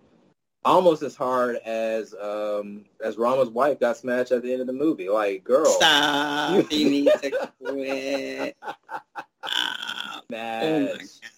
[0.65, 4.73] almost as hard as um as Rama's wife got smashed at the end of the
[4.73, 5.09] movie.
[5.09, 6.67] Like girl, Stop.
[6.71, 8.57] You need to quit.
[8.63, 8.77] Stop.
[9.43, 11.23] Oh my smashed.
[11.23, 11.31] God.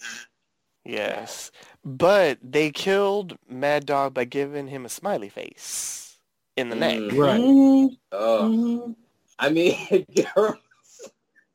[0.85, 1.51] Yes.
[1.83, 6.19] But they killed Mad Dog by giving him a smiley face
[6.55, 6.97] in the neck.
[6.97, 7.17] Mm.
[7.17, 7.41] Right.
[7.41, 7.97] Mhm.
[8.11, 8.95] Oh, Mhm.
[9.39, 10.05] I mean,
[10.35, 10.57] girls,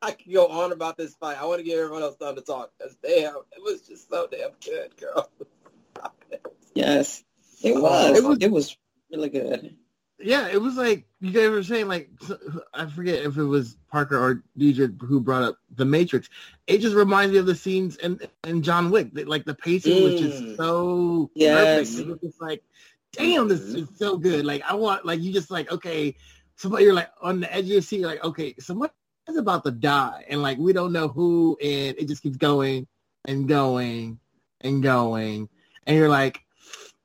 [0.01, 1.37] I can go on about this fight.
[1.41, 2.71] I want to give everyone else time to talk.
[2.81, 5.29] Cause damn, it was just so damn good, girl.
[5.95, 6.45] Stop it.
[6.73, 7.23] Yes.
[7.63, 7.81] It Oh.
[7.81, 8.17] was.
[8.17, 8.77] It was- It was
[9.11, 9.75] really good.
[10.19, 11.87] yeah, it was like you guys were saying.
[11.87, 12.09] Like
[12.73, 16.29] I forget if it was Parker or DJ who brought up the Matrix.
[16.67, 19.09] It just reminds me of the scenes in in John Wick.
[19.13, 20.03] Like the pacing mm.
[20.03, 20.57] was just mm.
[20.57, 21.95] so yes.
[21.95, 21.99] perfect.
[21.99, 22.63] It was just like,
[23.13, 24.45] damn, this is so good.
[24.45, 26.15] Like I want, like you just like okay,
[26.59, 28.05] somebody you're like on the edge of your seat.
[28.05, 28.89] Like okay, someone
[29.27, 32.87] is about to die, and like we don't know who, and it just keeps going
[33.25, 34.19] and going
[34.61, 35.49] and going,
[35.87, 36.43] and you're like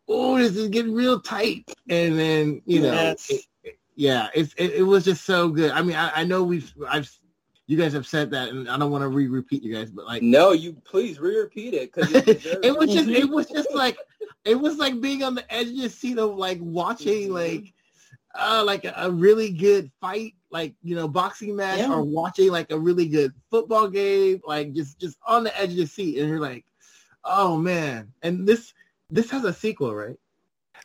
[0.09, 1.65] oh, this is getting real tight.
[1.89, 3.31] And then, you know, yes.
[3.31, 5.71] it, it, yeah, it, it, it was just so good.
[5.71, 7.11] I mean, I, I know we've, I've,
[7.67, 10.23] you guys have said that, and I don't want to re-repeat you guys, but like,
[10.23, 13.97] no, you please re-repeat it because it, was just, it was just like,
[14.45, 17.73] it was like being on the edge of your seat of like watching like,
[18.35, 21.93] uh, like a, a, really good fight, like you know, boxing match, yeah.
[21.93, 25.77] or watching like a really good football game, like just just on the edge of
[25.77, 26.65] your seat, and you're like,
[27.25, 28.73] oh man, and this
[29.11, 30.17] this has a sequel, right?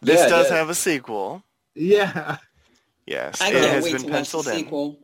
[0.01, 1.43] This yeah, does have a sequel.
[1.75, 2.37] Yeah.
[3.05, 4.53] Yes, I it has been penciled in.
[4.53, 4.99] Sequel.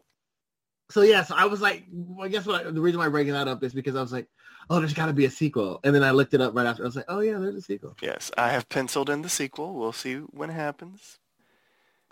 [0.92, 3.12] So yeah, so I was like, well, I guess what I, the reason why I'm
[3.12, 4.28] bringing that up is because I was like,
[4.70, 6.84] oh, there's got to be a sequel, and then I looked it up right after.
[6.84, 7.96] I was like, oh yeah, there's a sequel.
[8.04, 9.74] Yes, I have penciled in the sequel.
[9.74, 11.18] We'll see when it happens.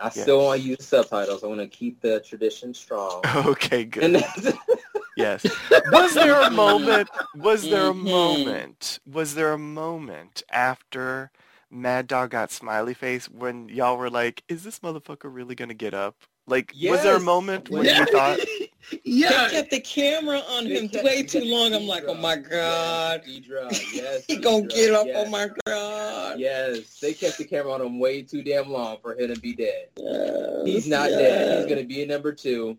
[0.04, 0.20] I yes.
[0.20, 1.42] still want to use subtitles.
[1.42, 3.22] I want to keep the tradition strong.
[3.34, 4.22] Okay, good.
[5.16, 5.46] yes.
[5.90, 7.08] Was there a moment?
[7.34, 8.10] Was there a mm-hmm.
[8.10, 9.00] moment?
[9.10, 11.30] Was there a moment after
[11.70, 15.94] Mad Dog got smiley face when y'all were like, "Is this motherfucker really gonna get
[15.94, 16.90] up?" Like, yes.
[16.92, 18.00] was there a moment when yeah.
[18.00, 18.38] you thought?
[19.04, 21.74] Yeah, they kept the camera on him way too long.
[21.74, 25.06] I'm like, oh my god, yes, yes he gonna get up.
[25.06, 25.24] Oh yes.
[25.26, 26.38] Oh my god.
[26.38, 29.54] Yes, they kept the camera on him way too damn long for him to be
[29.54, 29.88] dead.
[29.96, 31.18] Yes, He's not yes.
[31.18, 31.58] dead.
[31.58, 32.76] He's gonna be a number two.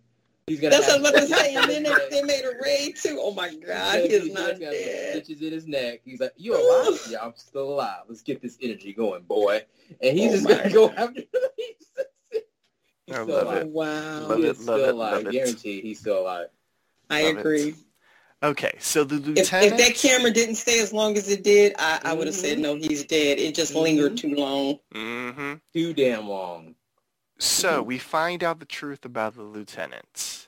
[0.48, 0.76] He's gonna.
[0.76, 1.58] That's what I was saying.
[1.58, 3.18] And then they, they made a raid too.
[3.20, 5.24] Oh my god, he's, he's not dead.
[5.24, 6.02] Stitches in his neck.
[6.06, 7.00] He's like, "You alive?
[7.10, 8.04] yeah, I'm still alive.
[8.08, 9.64] Let's get this energy going, boy."
[10.02, 10.74] And he's oh just gonna god.
[10.74, 11.22] go after.
[13.08, 13.62] He's I love alive.
[13.62, 13.68] it.
[13.68, 14.20] Wow.
[14.28, 15.28] Love he it, still love alive.
[15.28, 16.48] It, Guaranteed, he's still alive.
[17.10, 17.70] I love agree.
[17.70, 17.76] It.
[18.44, 19.40] Okay, so the lieutenant.
[19.40, 22.36] If, if, that camera didn't stay as long as it did, I, I would have
[22.36, 22.46] mm-hmm.
[22.46, 23.40] said no, he's dead.
[23.40, 23.82] It just mm-hmm.
[23.82, 24.80] lingered too long.
[24.94, 25.54] Mm-hmm.
[25.74, 26.76] Too damn long.
[27.38, 30.48] So we find out the truth about the lieutenant.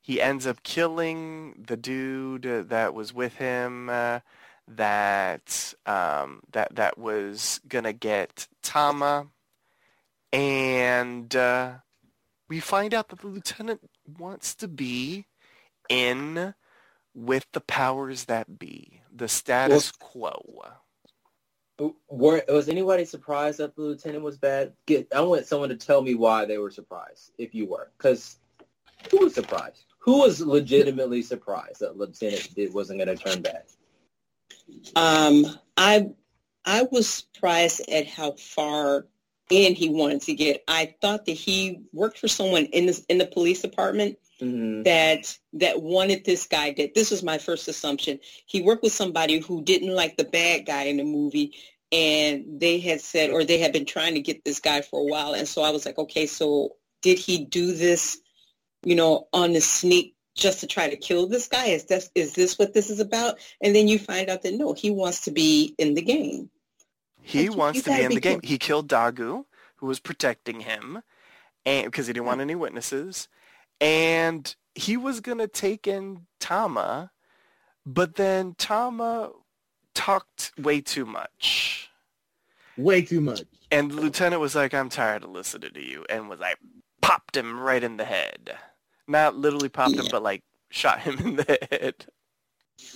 [0.00, 3.88] He ends up killing the dude that was with him.
[3.88, 4.20] Uh,
[4.76, 9.28] that um, that that was gonna get Tama,
[10.32, 11.74] and uh,
[12.48, 13.80] we find out that the lieutenant
[14.18, 15.26] wants to be
[15.88, 16.54] in
[17.14, 20.42] with the powers that be, the status well,
[21.78, 21.92] quo.
[22.08, 24.72] Were, was anybody surprised that the lieutenant was bad?
[24.86, 28.38] Get, I want someone to tell me why they were surprised, if you were, because
[29.10, 29.84] who was surprised?
[30.00, 33.64] Who was legitimately surprised that lieutenant did, wasn't going to turn bad?
[34.96, 35.46] Um,
[35.76, 36.10] I
[36.64, 39.06] I was surprised at how far
[39.50, 40.62] and he wanted to get.
[40.68, 44.82] I thought that he worked for someone in the in the police department mm-hmm.
[44.82, 46.74] that that wanted this guy.
[46.76, 48.20] That this was my first assumption.
[48.46, 51.54] He worked with somebody who didn't like the bad guy in the movie,
[51.90, 55.10] and they had said, or they had been trying to get this guy for a
[55.10, 55.34] while.
[55.34, 58.18] And so I was like, okay, so did he do this,
[58.84, 61.66] you know, on the sneak just to try to kill this guy?
[61.66, 63.38] Is this is this what this is about?
[63.62, 66.50] And then you find out that no, he wants to be in the game.
[67.28, 68.40] He wants to be in the game.
[68.42, 69.44] He killed Dagu,
[69.76, 71.02] who was protecting him,
[71.66, 73.28] and because he didn't want any witnesses,
[73.80, 77.10] and he was gonna take in Tama,
[77.84, 79.32] but then Tama
[79.94, 81.90] talked way too much.
[82.76, 83.42] Way too much.
[83.70, 86.58] And the lieutenant was like, "I'm tired of listening to you," and was like,
[87.08, 88.56] popped him right in the head.
[89.06, 90.02] Not literally popped yeah.
[90.02, 92.06] him, but like shot him in the head.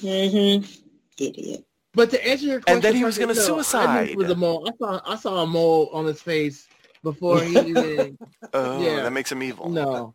[0.00, 0.80] Mhm.
[1.18, 1.64] Idiot.
[1.94, 4.08] But to answer your question, and then he was going to suicide.
[4.08, 4.68] It was a mole.
[4.68, 6.66] I saw I saw a mole on his face
[7.02, 8.18] before he even.
[8.54, 9.02] oh, yeah.
[9.02, 9.68] that makes him evil.
[9.68, 10.14] No,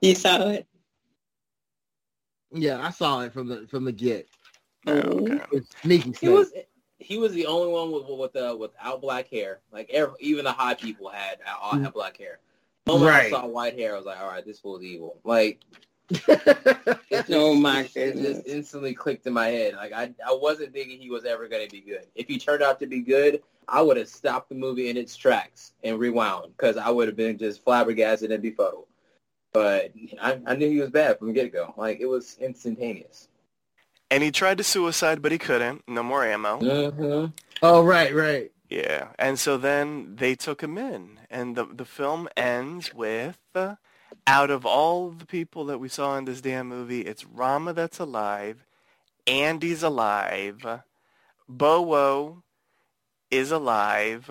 [0.00, 0.66] you saw it.
[2.52, 4.28] Yeah, I saw it from the from the get.
[4.86, 5.60] Oh, okay.
[5.82, 6.14] Sneaky.
[6.20, 6.52] He was
[6.98, 9.60] he was the only one with with uh, without black hair.
[9.72, 12.38] Like every, even the high people had all had black hair.
[12.84, 13.26] The moment right.
[13.26, 15.20] I saw white hair, I was like, all right, this fool's evil.
[15.24, 15.60] Like
[17.30, 17.96] oh my goodness!
[17.96, 19.74] It just instantly clicked in my head.
[19.74, 22.06] Like I, I wasn't thinking he was ever going to be good.
[22.14, 25.16] If he turned out to be good, I would have stopped the movie in its
[25.16, 28.86] tracks and rewound because I would have been just flabbergasted and befuddled.
[29.52, 31.74] But I, I knew he was bad from the get go.
[31.76, 33.28] Like it was instantaneous.
[34.10, 35.86] And he tried to suicide, but he couldn't.
[35.86, 36.58] No more ammo.
[36.60, 37.26] Mm-hmm.
[37.62, 38.50] Oh right, right.
[38.70, 43.38] Yeah, and so then they took him in, and the the film ends with.
[43.54, 43.76] Uh,
[44.28, 47.98] out of all the people that we saw in this damn movie, it's Rama that's
[47.98, 48.66] alive,
[49.26, 50.64] Andy's alive,
[51.50, 52.42] Bowo
[53.30, 54.30] is alive.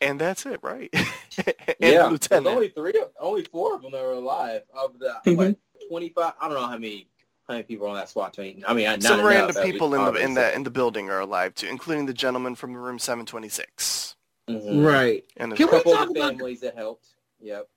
[0.00, 0.90] And that's it, right?
[0.94, 2.44] and yeah, the lieutenant.
[2.44, 5.36] There's only three, only four of them that were alive of the Mhm.
[5.36, 5.56] what,
[5.88, 6.34] 25.
[6.40, 7.08] I don't know how many
[7.48, 8.62] how many people are on that SWAT team.
[8.68, 10.34] I mean, not Some random at people in the in obviously.
[10.34, 14.14] that in the building are alive too, including the gentleman from room 726.
[14.48, 14.86] Mhm.
[14.86, 15.24] Right.
[15.38, 17.06] And Can the, we couple talk of the about- families that helped.
[17.40, 17.68] Yep.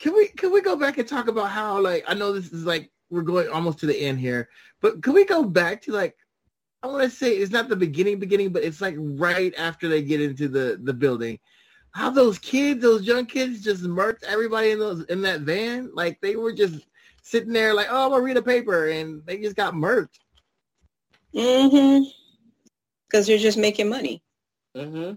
[0.00, 2.64] Can we can we go back and talk about how like I know this is
[2.64, 4.48] like we're going almost to the end here,
[4.80, 6.16] but can we go back to like
[6.82, 10.02] I want to say it's not the beginning beginning, but it's like right after they
[10.02, 11.38] get into the the building.
[11.92, 15.90] How those kids, those young kids, just murked everybody in those in that van.
[15.94, 16.86] Like they were just
[17.22, 20.18] sitting there, like, oh, I'm gonna read a paper, and they just got murked.
[21.34, 22.04] Mm-hmm.
[23.06, 24.22] Because they're just making money.
[24.74, 25.14] Mm-hmm.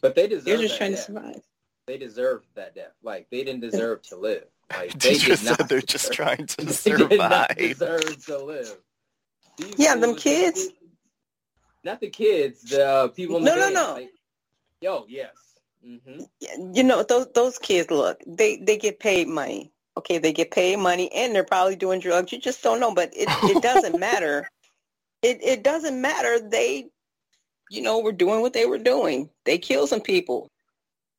[0.00, 0.44] But they deserve.
[0.44, 1.06] They're just that trying death.
[1.06, 1.47] to survive.
[1.88, 2.92] They deserved that death.
[3.02, 4.44] Like they didn't deserve to live.
[4.70, 5.58] Like they they just did not.
[5.58, 7.08] said they're just deserve- trying to survive.
[7.08, 8.76] They did not deserve to live.
[9.56, 10.68] These Yeah, them fools- kids.
[11.84, 12.62] Not the kids.
[12.62, 13.38] The uh, people.
[13.38, 13.92] In No, the no, van, no.
[13.94, 14.10] Like,
[14.82, 15.30] yo, yes.
[15.82, 16.20] hmm
[16.74, 19.72] You know, those those kids look, they they get paid money.
[19.96, 22.30] Okay, they get paid money and they're probably doing drugs.
[22.32, 24.48] You just don't know, but it, it doesn't matter.
[25.22, 26.38] It it doesn't matter.
[26.40, 26.90] They
[27.70, 29.28] you know, were doing what they were doing.
[29.44, 30.48] They killed some people.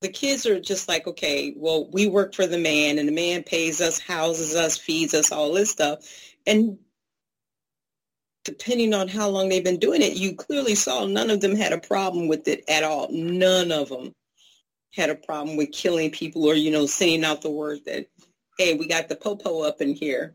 [0.00, 3.42] The kids are just like, okay, well, we work for the man and the man
[3.42, 5.98] pays us, houses us, feeds us, all this stuff.
[6.46, 6.78] And
[8.44, 11.72] depending on how long they've been doing it, you clearly saw none of them had
[11.72, 13.08] a problem with it at all.
[13.10, 14.14] None of them
[14.94, 18.06] had a problem with killing people or, you know, sending out the word that,
[18.58, 20.32] hey, we got the popo up in here.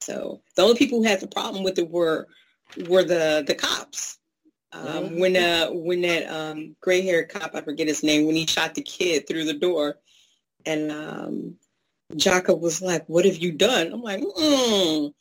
[0.00, 2.26] So the only people who had the problem with it were
[2.88, 4.18] were the the cops.
[4.72, 5.18] Um.
[5.18, 8.74] When uh when that um, gray haired cop, I forget his name, when he shot
[8.74, 9.98] the kid through the door,
[10.64, 11.56] and um,
[12.14, 15.12] Jaka was like, "What have you done?" I'm like, "Mm,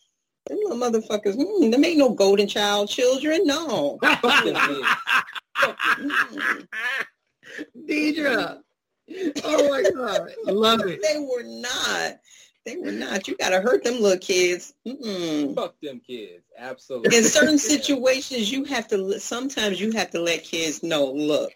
[0.48, 1.36] them little motherfuckers.
[1.36, 3.46] Mm, them ain't no golden child children.
[3.46, 4.88] No." Fuck them kids.
[5.58, 6.68] Fuck them.
[7.88, 8.62] Deidre.
[9.44, 11.02] Oh my god, I love it.
[11.02, 12.20] They were not.
[12.66, 13.28] They were not.
[13.28, 14.74] You gotta hurt them little kids.
[14.88, 15.56] Mm-mm.
[15.56, 16.44] Fuck them kids.
[16.58, 17.18] Absolutely.
[17.18, 19.20] In certain situations, you have to.
[19.20, 21.06] Sometimes you have to let kids know.
[21.12, 21.54] Look,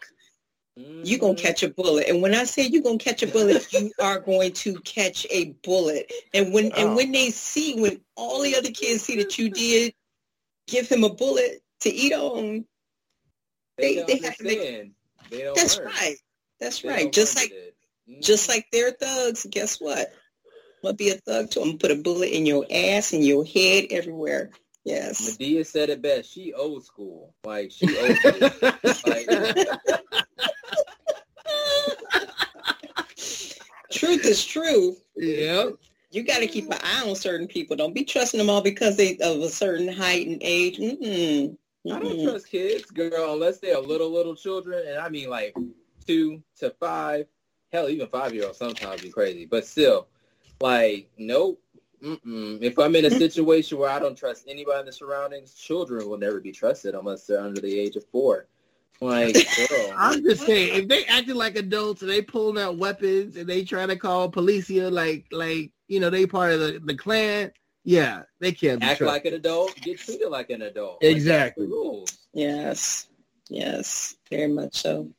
[0.76, 1.42] you're gonna Mhm.
[1.42, 4.54] catch a bullet, and when I say you're gonna catch a bullet, you are going
[4.54, 6.12] to catch a bullet.
[6.34, 6.88] And when Oh.
[6.88, 9.94] and when they see, when all the other kids see that you did
[10.68, 12.66] give him a bullet to eat on,
[13.78, 14.92] They, they- don't they have to make-.
[15.30, 15.86] They don't that's learn.
[15.88, 16.16] right.
[16.60, 17.12] That's They right.
[17.14, 17.76] Just like it.
[18.22, 19.46] Just like they're thugs.
[19.50, 20.12] Guess what?
[20.86, 21.62] I'm gonna be a thug too.
[21.62, 24.52] I'm gonna put a bullet in your ass, and your head, everywhere.
[24.84, 25.36] Yes.
[25.36, 26.32] Madea said it best.
[26.32, 27.34] She old school.
[27.44, 28.52] Like she old school.
[29.08, 29.28] like,
[33.92, 34.96] Truth is true.
[35.16, 35.78] Yep.
[36.12, 37.76] You got to keep an eye on certain people.
[37.76, 40.78] Don't be trusting them all because they of a certain height and age.
[40.78, 41.58] Mm-mm.
[41.92, 44.88] I don't trust kids, girl, unless they're little, little children.
[44.88, 45.56] And I mean like
[46.06, 47.26] two to five.
[47.72, 49.46] Hell, even five-year-olds sometimes be crazy.
[49.46, 50.10] But still,
[50.62, 51.62] like, nope.
[52.04, 52.62] Mm-mm.
[52.62, 56.20] If I'm in a situation where I don't trust anybody in the surroundings, children will
[56.20, 58.48] never be trusted unless they're under the age of four.
[59.02, 59.36] Like.
[59.98, 63.64] I'm just saying, if they acting like adults and they pulling out weapons and they
[63.64, 67.52] trying to call policia like like you know they part of the, the clan,
[67.86, 69.08] yeah, they can't act trusted.
[69.08, 71.04] like an adult, get treated like an adult.
[71.04, 71.66] Exactly.
[71.66, 72.18] the rules.
[72.34, 73.08] Yes.
[73.48, 74.16] Yes.
[74.30, 75.10] Very much so.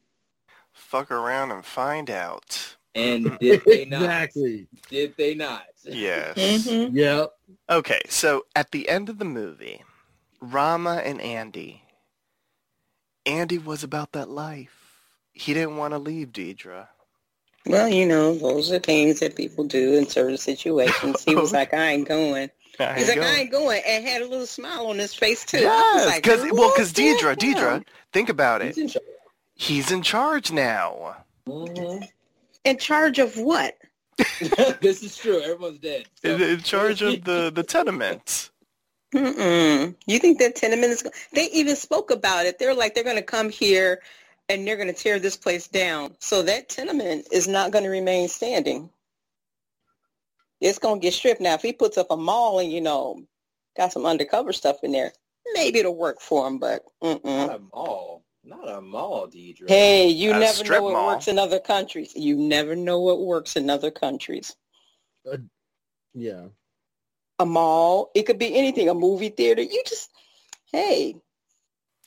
[0.73, 2.76] Fuck around and find out.
[2.97, 4.03] And did they not?
[4.03, 4.69] exactly.
[4.91, 5.65] Did they not?
[5.85, 6.67] Yes.
[6.67, 7.33] hmm Yep.
[7.71, 9.83] Okay, so at the end of the movie,
[10.41, 11.83] Rama and Andy.
[13.27, 15.03] Andy was about that life.
[15.33, 16.89] He didn't want to leave Deidre.
[17.67, 21.25] Well, you know, those are things that people do in certain situations.
[21.25, 22.51] He was like, I ain't going.
[22.81, 25.45] I He's ain't like, I ain't going, and had a little smile on his face
[25.45, 25.59] too.
[25.59, 27.37] I was Yes, like, because well, because what the Deidre.
[27.37, 28.83] Deidre, think about He's it.
[28.83, 29.05] in charge.
[29.57, 31.17] He's in charge now.
[31.49, 32.09] Mhm.
[32.67, 33.77] In charge of what?
[34.81, 35.41] this is true.
[35.41, 36.07] Everyone's dead.
[36.23, 38.51] So- In, in charge of the the tenement.
[39.15, 39.95] Mm-mm.
[40.07, 41.03] You think that tenement is?
[41.03, 42.59] go- They even spoke about it.
[42.59, 44.03] They're like they're going to come here
[44.49, 46.17] and they're going to tear this place down.
[46.19, 48.91] So that tenement is not going to remain standing.
[50.61, 51.55] It's going to get stripped now.
[51.55, 53.23] If he puts up a mall and you know
[53.77, 55.13] got some undercover stuff in there,
[55.55, 56.59] maybe it'll work for him.
[56.59, 57.55] But Not mm-mm.
[57.55, 58.25] a mall.
[58.47, 59.69] Not a mall, Deidre.
[59.69, 61.07] hey, you A never know what mall.
[61.09, 62.13] works in other countries.
[62.15, 64.55] You never know what works in other countries.
[65.31, 65.39] Uh,
[66.15, 66.47] yeah.
[67.41, 68.89] A mall, it could be anything.
[68.89, 69.63] A movie theater.
[69.63, 70.11] You just
[70.73, 71.17] hey.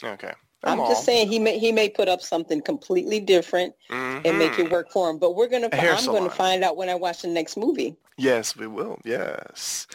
[0.02, 0.34] Okay.
[0.64, 3.74] I'm just saying he may he may put up something completely different
[4.26, 5.18] and make it work for him.
[5.18, 7.96] But we're gonna I'm gonna find out when I watch the next movie.
[8.18, 9.00] Yes, we will.
[9.06, 9.88] Yes.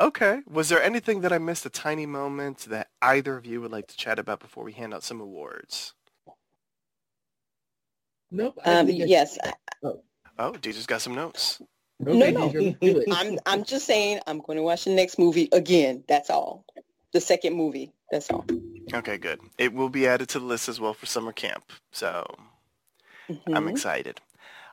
[0.00, 0.40] Okay.
[0.50, 3.86] Was there anything that I missed, a tiny moment that either of you would like
[3.88, 5.94] to chat about before we hand out some awards?
[8.30, 8.58] Nope.
[8.64, 9.38] Um, think that's- yes,
[10.40, 11.60] Oh, DJ's got some notes.
[12.06, 12.48] Okay, No, no.
[12.48, 13.08] Deidre, do it.
[13.10, 13.38] I'm.
[13.46, 14.20] I'm just saying.
[14.28, 16.04] I'm going to watch the next movie again.
[16.06, 16.64] That's all.
[17.12, 17.92] The second movie.
[18.10, 18.44] That's all.
[18.94, 19.40] Okay, good.
[19.58, 21.72] It will be added to the list as well for summer camp.
[21.92, 22.24] So
[23.28, 23.70] I'm Mhm.
[23.70, 24.20] excited.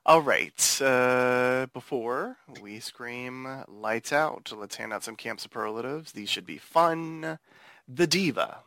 [0.05, 0.81] All right.
[0.81, 6.11] Uh, before we scream lights out, let's hand out some camp superlatives.
[6.13, 7.39] These should be fun.
[7.87, 8.59] The Diva.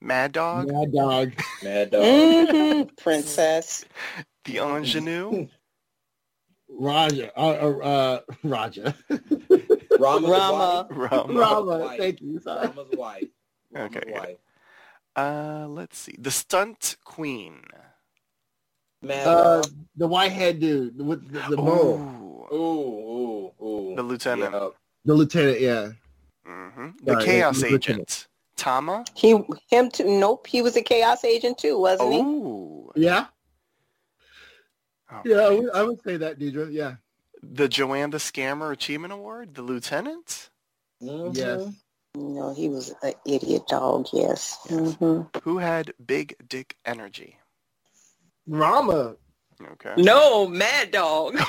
[0.00, 0.68] Mad Dog.
[0.68, 1.32] Mad dog.
[1.62, 2.02] Mad dog.
[2.02, 2.96] Mhm.
[2.96, 3.84] Princess.
[4.44, 5.48] The Ingenue.
[6.68, 7.32] Raja.
[7.38, 8.94] Uh, uh, uh, Raja.
[9.98, 10.86] Rama's Rama.
[10.90, 11.32] Rama.
[11.32, 11.94] Rama.
[11.96, 12.40] Thank you.
[12.40, 12.68] Sorry.
[12.68, 13.28] Rama's wife.
[13.74, 14.12] Rama's Okay.
[14.12, 14.36] wife.
[15.16, 16.14] Uh, let's see.
[16.18, 17.62] The Stunt Queen.
[19.02, 19.70] Mad Uh, dog.
[19.96, 21.98] the whitehead dude with the, the mole.
[22.00, 22.54] Ooh.
[22.54, 23.96] Ooh, ooh, ooh.
[23.96, 24.52] The lieutenant.
[24.52, 24.68] Yeah.
[25.04, 25.92] The lieutenant, yeah.
[26.46, 28.00] hmm The Sorry, Chaos the lieutenant.
[28.02, 28.28] Agent.
[28.56, 29.04] Tama.
[29.14, 29.38] He.
[29.68, 30.04] Him too.
[30.04, 30.46] Nope.
[30.46, 32.20] He was a chaos agent too, wasn't he?
[32.22, 32.92] Oh.
[32.94, 33.26] Yeah?
[35.10, 35.58] All Yeah, I right.
[35.62, 36.72] would, I would say that, Deidre.
[36.72, 36.96] Yeah.
[37.42, 39.54] The Joanne the Scammer Achievement Award.
[39.54, 40.50] The Lieutenant.
[41.02, 41.36] Mhm.
[41.36, 41.83] Yes.
[42.16, 44.06] No, he was an idiot dog.
[44.12, 44.56] Yes.
[44.68, 47.38] hmm Who had big dick energy?
[48.46, 49.16] Rama.
[49.72, 49.94] Okay.
[49.98, 51.36] No, Mad Dog.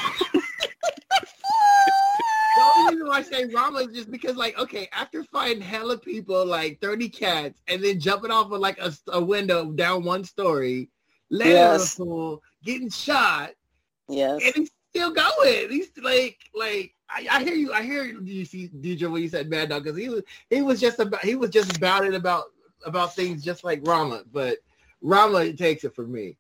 [2.58, 5.98] The only reason why I say Rama is just because, like, okay, after fighting hella
[5.98, 10.24] people, like 30 cats, and then jumping off of, like, a, a window down one
[10.24, 10.90] story,
[11.30, 12.00] landing Yes.
[12.00, 13.52] on a pool, getting shot,
[14.08, 14.42] yes.
[14.42, 15.70] and he's still going.
[15.70, 17.72] He's like, like, I, I hear you.
[17.72, 20.80] I hear you, see, DJ, when you said Mad Dog, because he was, he was
[20.80, 22.46] just about, he was just about it about,
[22.86, 24.58] about things just like Rama, but
[25.02, 26.38] Rama takes it for me.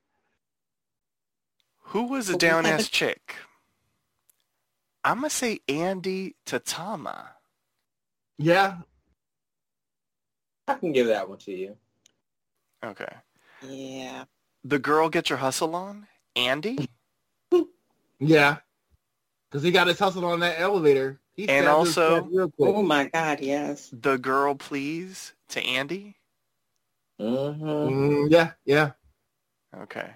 [1.89, 3.35] Who was a down ass chick?
[5.03, 7.27] I'm gonna say Andy Tatama.
[8.39, 8.77] Yeah.
[10.67, 11.77] I can give that one to you.
[12.83, 13.13] Okay.
[13.61, 14.25] Yeah.
[14.63, 16.07] The girl get your hustle on?
[16.35, 16.89] Andy?
[18.17, 18.57] Yeah.
[19.55, 21.17] Because he got his hustle on that elevator.
[21.31, 22.75] He And also- real quick.
[22.75, 23.39] Oh my God.
[23.39, 23.89] Yes.
[23.93, 26.17] The girl please to Andy?
[27.21, 27.63] Mm-hmm.
[27.65, 28.91] Mm, yeah, yeah.
[29.73, 30.09] Okay.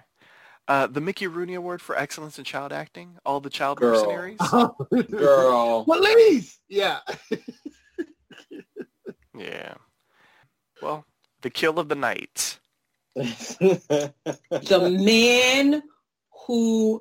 [0.68, 3.16] Uh, the Mickey Rooney Award for Excellence in Child Acting.
[3.24, 3.94] All the child Girl.
[3.94, 4.38] mercenaries.
[5.10, 5.84] Girl.
[5.86, 6.58] Police!
[6.68, 6.98] Yeah.
[9.34, 9.74] Yeah.
[10.82, 11.06] Well,
[11.40, 12.58] the kill of the night.
[13.14, 14.12] The
[15.00, 15.82] man
[16.46, 17.00] who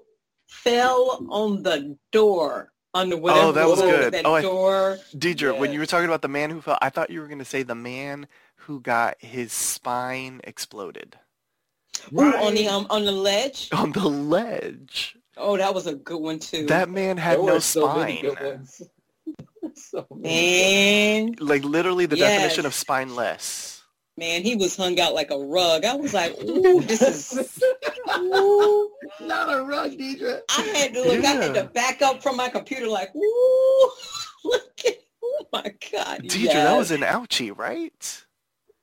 [0.49, 4.13] fell on the door on the whatever Oh, that was good.
[4.13, 4.97] that Oh, I- door.
[5.15, 7.39] Deidre, when you were talking about the man who fell, I thought you were going
[7.39, 11.17] to say the man who got his spine exploded
[12.11, 13.69] Ooh, on the um, on the ledge.
[13.71, 15.15] on the ledge.
[15.37, 16.65] Oh, that was a good one too.
[16.65, 18.35] That man had There no so spine.
[19.75, 20.21] so many.
[21.29, 22.31] man, Like literally the Yes.
[22.31, 23.78] definition of spineless.
[24.19, 25.85] Man, he was hung out like a rug.
[25.85, 27.63] I was like, ooh, this is.
[28.17, 28.91] Ooh.
[29.21, 30.41] Not a rug, Deidre.
[30.49, 31.23] I had to look.
[31.25, 33.91] I had to back up from my computer, like, ooh,
[34.45, 34.97] look at.
[35.23, 36.23] Oh my God.
[36.23, 36.53] Deidre, yes.
[36.53, 38.25] that was an ouchie, right?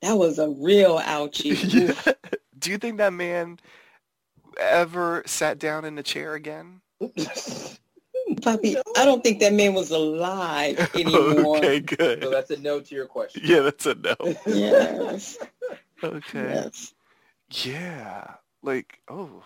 [0.02, 1.56] that was a real ouchie.
[2.06, 2.12] Yeah.
[2.58, 3.58] Do you think that man
[4.58, 6.80] ever sat down in a chair again?
[8.42, 11.58] Puppy, I don't think that man was alive anymore.
[11.58, 12.22] okay, good.
[12.22, 12.32] So good.
[12.32, 13.42] that's a no to your question.
[13.44, 14.16] Yeah, that's a no.
[14.46, 15.38] Yes.
[16.02, 16.22] Okay.
[16.34, 16.94] Yes.
[17.50, 18.34] Yeah.
[18.62, 19.42] Like, oh.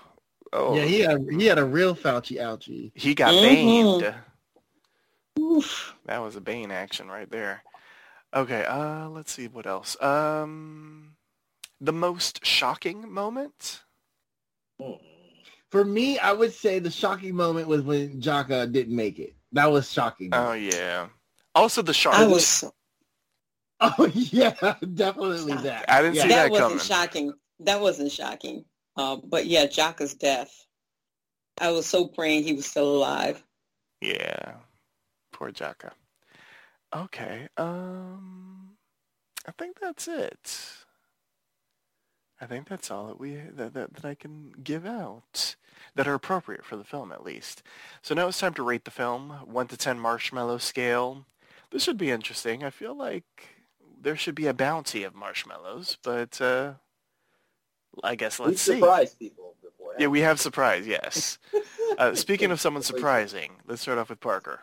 [0.53, 0.75] Oh.
[0.75, 2.91] Yeah, he had, he had a real Fauci algae.
[2.95, 3.43] He got Mhm.
[4.01, 4.15] baned.
[5.39, 5.95] Oof.
[6.07, 7.63] That was a Bane action right there.
[8.35, 10.01] Okay, uh, let's see what else.
[10.03, 11.17] Um,
[11.81, 13.83] the most shocking moment.
[15.71, 19.35] For me, I would say the shocking moment was when Jaka didn't make it.
[19.53, 20.31] That was shocking.
[20.33, 21.09] Oh yeah.
[21.55, 22.17] Also the shark.
[22.17, 22.47] I was.
[22.47, 22.75] so-
[23.81, 24.53] oh yeah,
[24.95, 25.87] definitely that.
[25.89, 26.23] I didn't yeah.
[26.23, 26.85] see that, that wasn't coming.
[26.85, 27.33] shocking.
[27.61, 28.65] That wasn't shocking.
[28.97, 30.67] Um, but yeah, Jaka's death.
[31.61, 33.43] I was so praying he was still alive.
[34.01, 34.55] Yeah.
[35.33, 35.93] Poor Jaka.
[36.95, 37.49] Okay.
[37.57, 38.77] Um,
[39.47, 40.80] I think that's it.
[42.41, 45.57] I think that's all that we that, that, that I can give out
[45.95, 47.63] that are appropriate for the film at least.
[48.03, 49.31] So now it's time to rate the film.
[49.45, 51.27] One to ten marshmallow scale.
[51.71, 52.65] This should be interesting.
[52.65, 53.25] I feel like
[54.01, 56.75] there should be a bounty of marshmallows, but uh,
[58.03, 58.75] I guess let's see.
[58.75, 59.95] surprised people before.
[59.99, 60.87] Yeah, we have surprise.
[60.87, 61.39] Yes.
[61.99, 64.61] Uh, speaking of someone surprising, let's start off with Parker.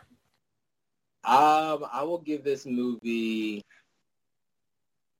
[1.24, 3.62] Um, I will give this movie.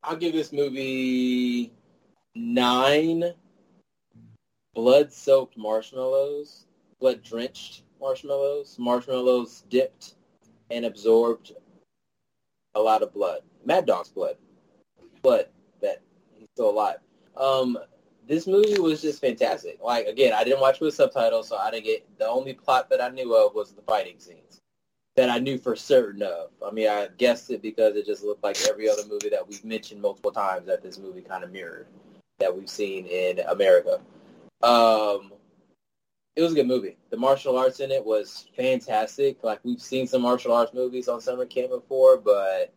[0.02, 1.70] I'll give this movie
[2.38, 3.34] nine
[4.74, 6.66] blood-soaked marshmallows,
[7.00, 10.14] blood-drenched marshmallows, marshmallows dipped
[10.70, 11.52] and absorbed
[12.74, 13.40] a lot of blood.
[13.64, 14.36] Mad Dog's blood,
[15.22, 15.46] blood
[15.80, 16.00] that
[16.32, 16.98] he's still alive.
[17.36, 17.76] Um,
[18.28, 19.80] this movie was just fantastic.
[19.82, 23.00] Like again, I didn't watch with subtitles, so I didn't get the only plot that
[23.00, 24.60] I knew of was the fighting scenes
[25.16, 26.50] that I knew for certain of.
[26.64, 29.64] I mean, I guessed it because it just looked like every other movie that we've
[29.64, 31.88] mentioned multiple times that this movie kind of mirrored
[32.38, 34.00] that we've seen in America.
[34.62, 35.32] Um,
[36.36, 36.96] it was a good movie.
[37.10, 39.42] The martial arts in it was fantastic.
[39.42, 42.72] Like we've seen some martial arts movies on summer camp before, but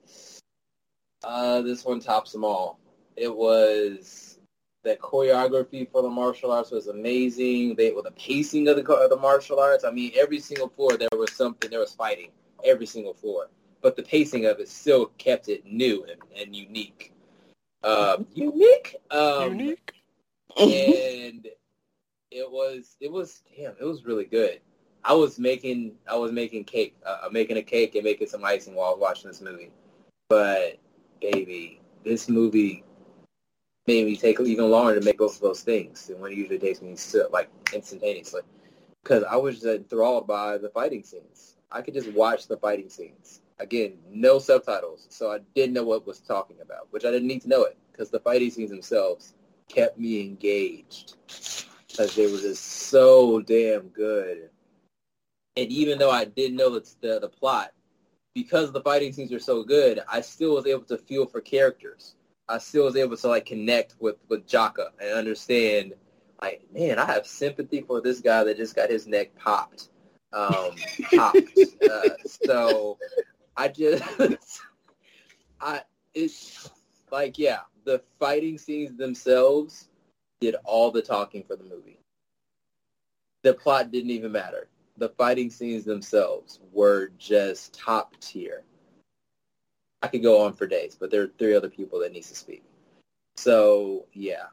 [1.24, 2.80] uh, this one tops them all.
[3.16, 4.40] It was
[4.84, 7.76] the choreography for the martial arts was amazing.
[7.76, 9.84] They with the pacing of the of the martial arts.
[9.84, 11.70] I mean, every single floor there was something.
[11.70, 12.32] There was fighting
[12.64, 13.50] every single floor,
[13.82, 17.14] but the pacing of it still kept it new and, and unique.
[17.84, 18.96] Um, unique.
[19.10, 19.94] Um, Unique.
[20.58, 21.48] and
[22.30, 24.60] it was it was damn it was really good.
[25.04, 28.76] I was making I was making cake, uh, making a cake and making some icing
[28.76, 29.72] while I was watching this movie.
[30.30, 30.78] But
[31.20, 32.84] baby, this movie
[33.88, 36.60] made me take even longer to make both of those things than when it usually
[36.60, 38.42] takes me to, like instantaneously.
[39.04, 41.58] Because I was enthralled by the fighting scenes.
[41.72, 43.42] I could just watch the fighting scenes.
[43.62, 47.44] Again, no subtitles, so I didn't know what was talking about, which I didn't need
[47.44, 49.36] to know it because the fighting scenes themselves
[49.68, 51.16] kept me engaged
[51.88, 54.50] because they were just so damn good.
[55.58, 57.72] And even though I didn't know the, the, the plot,
[58.34, 62.16] because the fighting scenes were so good, I still was able to feel for characters.
[62.50, 65.94] I still was able to like connect with with Jaka and understand,
[66.42, 69.90] like, man, I have sympathy for this guy that just got his neck popped,
[70.34, 70.72] um,
[71.14, 71.38] popped.
[71.92, 72.98] Uh, so
[73.62, 74.04] I just,
[75.62, 75.82] I
[76.16, 76.72] it's
[77.12, 79.90] like, yeah, the fighting scenes themselves
[80.40, 82.00] did all the talking for the movie.
[83.44, 84.68] The plot didn't even matter.
[84.98, 88.64] The fighting scenes themselves were just top tier.
[90.02, 92.36] I could go on for days, but there are three other people that needs to
[92.36, 92.64] speak.
[93.36, 94.46] So yeah,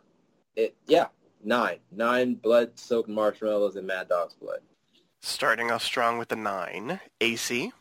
[0.55, 1.07] it yeah
[1.43, 4.61] nine nine blood soaked marshmallows and Mad Dog's blood.
[5.23, 7.01] Starting off strong with the nine.
[7.23, 7.73] AC.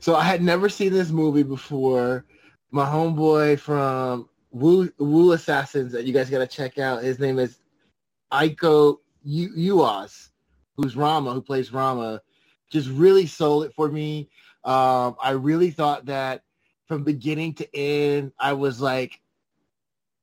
[0.00, 2.24] So I had never seen this movie before.
[2.70, 7.02] My homeboy from Wu, Assassins that you guys got to check out.
[7.02, 7.58] His name is
[8.32, 10.30] Iko U- Uwais,
[10.76, 12.20] who's Rama, who plays Rama.
[12.70, 14.28] Just really sold it for me.
[14.64, 16.42] Um, I really thought that
[16.86, 19.20] from beginning to end, I was like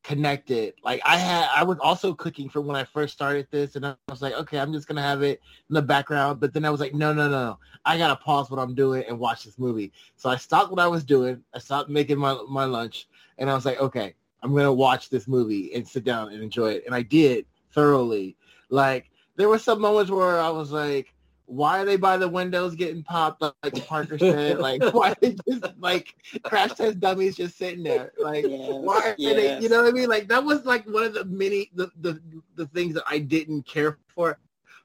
[0.08, 0.74] connected.
[0.84, 3.96] Like I had, I was also cooking for when I first started this, and I
[4.08, 6.40] was like, okay, I'm just gonna have it in the background.
[6.40, 7.60] But then I was like, no, no, no, no.
[7.84, 9.92] I gotta pause what I'm doing and watch this movie.
[10.16, 11.44] So I stopped what I was doing.
[11.54, 15.28] I stopped making my my lunch, and I was like, okay, I'm gonna watch this
[15.28, 16.84] movie and sit down and enjoy it.
[16.86, 18.38] And I did thoroughly.
[18.70, 21.14] Like there were some moments where I was like,
[21.48, 24.60] why are they by the windows getting popped like Parker said?
[24.62, 28.14] like why are they just like crash test dummies just sitting there?
[28.22, 30.10] Like Yes, why are they you know what I mean?
[30.10, 32.22] Like that was like one of the many the, the
[32.56, 34.38] the things that I didn't care for.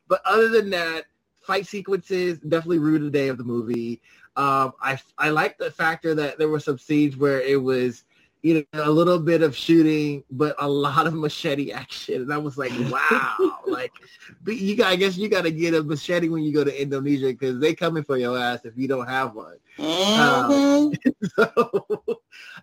[0.08, 1.06] But other than that,
[1.40, 4.00] fight sequences definitely ruled the day of the movie.
[4.36, 8.04] Um, I I like the factor that there were some scenes where it was
[8.42, 12.38] you know a little bit of shooting, but a lot of machete action, and I
[12.38, 13.92] was like, wow, like
[14.42, 16.82] but you got I guess you got to get a machete when you go to
[16.82, 19.56] Indonesia because they coming for your ass if you don't have one.
[19.78, 20.92] Mhm.
[21.36, 22.20] So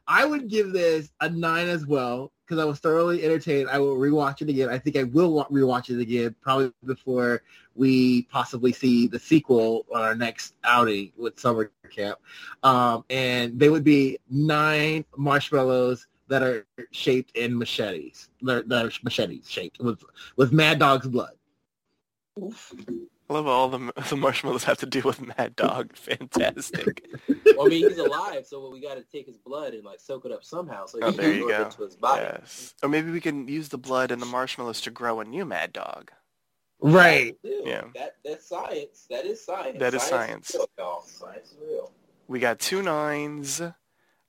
[0.08, 3.70] I would give this a nine as well because I was thoroughly entertained.
[3.70, 4.70] I will rewatch it again.
[4.70, 7.43] I think I will wa- rewatch it again probably before
[7.76, 12.17] we possibly see the sequel on our next outing with summer camp.
[12.63, 18.30] Um, and they would be nine marshmallows that are shaped in machetes.
[18.42, 20.04] That are machetes shaped with
[20.36, 21.34] with Mad Dog's blood.
[23.30, 23.32] Oof.
[23.32, 25.93] I love all the the marshmallows have to do with Mad Dog.
[25.96, 27.06] Fantastic.
[27.56, 30.26] Well, I mean, he's alive, so we got to take his blood and like soak
[30.26, 31.62] it up somehow, so he Oh, can there you go.
[31.64, 32.24] it to his body.
[32.24, 32.74] Yes.
[32.84, 35.74] Or maybe we can use the blood and the marshmallows to grow a new Mad
[35.74, 36.12] Dog.
[36.82, 37.36] Right.
[37.43, 37.84] Dude, Yeah.
[37.96, 39.06] That that's science.
[39.10, 39.78] That is science.
[39.80, 40.50] That is science.
[40.51, 41.01] Is real, y'all.
[41.04, 41.92] Science is real.
[42.28, 43.62] We got two nines.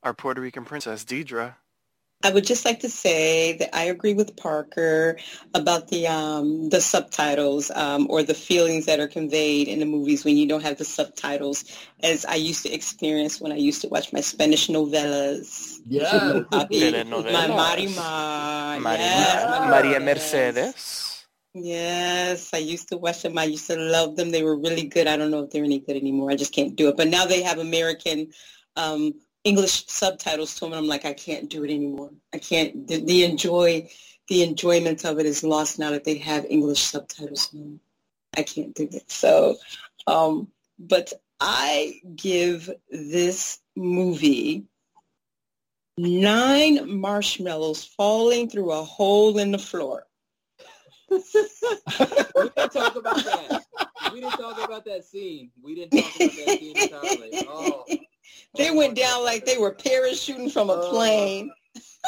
[0.03, 1.57] Our Puerto Rican princess, Deidre.
[2.23, 5.17] I would just like to say that I agree with Parker
[5.55, 10.23] about the um, the subtitles um, or the feelings that are conveyed in the movies
[10.25, 11.65] when you don't have the subtitles,
[12.03, 15.79] as I used to experience when I used to watch my Spanish novellas.
[15.87, 16.45] Yeah.
[16.53, 17.33] Papi, Telenovelas.
[17.33, 20.01] my Marimar, Maria, yes, my Maria.
[20.01, 21.25] Mercedes.
[21.55, 23.39] Yes, I used to watch them.
[23.39, 24.31] I used to love them.
[24.31, 25.07] They were really good.
[25.07, 26.31] I don't know if they're any good anymore.
[26.31, 26.97] I just can't do it.
[26.99, 28.31] But now they have American
[28.77, 29.15] um,
[29.45, 30.73] English subtitles to them.
[30.73, 32.11] And I'm like, I can't do it anymore.
[32.33, 32.87] I can't.
[32.87, 33.89] The, the enjoy,
[34.29, 37.55] the enjoyment of it is lost now that they have English subtitles.
[38.37, 39.11] I can't do it.
[39.11, 39.57] So,
[40.07, 40.49] um,
[40.79, 44.67] but I give this movie
[46.03, 50.07] Nine marshmallows falling through a hole in the floor.
[51.11, 53.65] we didn't talk about that.
[54.11, 55.51] We didn't talk about that scene.
[55.63, 57.45] We didn't talk about that scene entirely.
[57.47, 57.80] Oh,
[58.57, 60.91] They went down like they were parachuting from a Oh.
[60.91, 61.51] plane.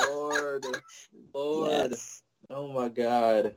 [0.09, 0.65] Lord,
[1.35, 1.71] Lord.
[1.93, 3.55] Yes, Oh my God.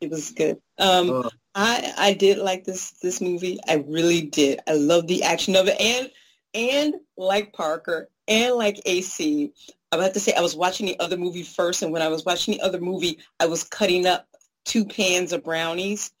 [0.00, 0.60] it was good.
[0.78, 1.30] Um, Oh.
[1.54, 3.58] I I did like this this movie.
[3.68, 4.60] I really did.
[4.68, 6.10] I love the action of it, and
[6.54, 9.52] and like Parker and like AC.
[9.90, 12.24] I have to say I was watching the other movie first, and when I was
[12.24, 14.28] watching the other movie, I was cutting up
[14.64, 16.12] two pans of brownies,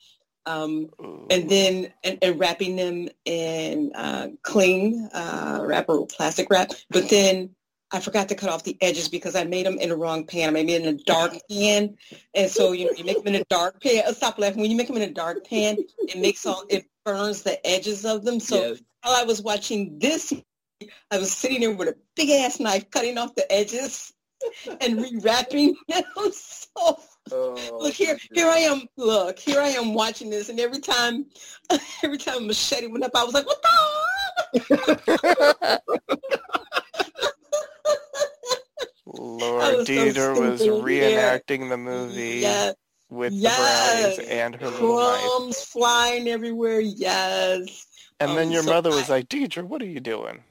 [0.48, 0.88] um,
[1.30, 6.72] and then and, and wrapping them in uh, cling uh, wrap or plastic wrap.
[6.90, 7.50] But then
[7.92, 10.48] I forgot to cut off the edges because I made them in the wrong pan.
[10.48, 11.96] I made them in a dark pan,
[12.34, 14.02] and so you know you make them in a dark pan.
[14.06, 14.60] Oh, stop laughing.
[14.60, 18.04] When you make them in a dark pan, it makes all it burns the edges
[18.04, 18.40] of them.
[18.40, 18.82] So yes.
[19.02, 20.32] while I was watching this,
[21.10, 24.12] I was sitting there with a big ass knife cutting off the edges
[24.80, 26.02] and rewrapping them.
[26.32, 26.98] So
[27.30, 28.84] Oh, look here, here I am.
[28.96, 31.26] Look, here I am watching this, and every time,
[32.02, 33.68] every time a machete went up, I was like, "What the?"
[39.06, 42.72] Lord, was so Deidre was reenacting the movie Yeah,
[43.10, 44.16] with Yes.
[44.16, 46.80] the brownies and her crumbs flying everywhere.
[46.80, 47.86] Yes.
[48.20, 50.42] And Um, then your so mother was I- like, Deidre, what are you doing?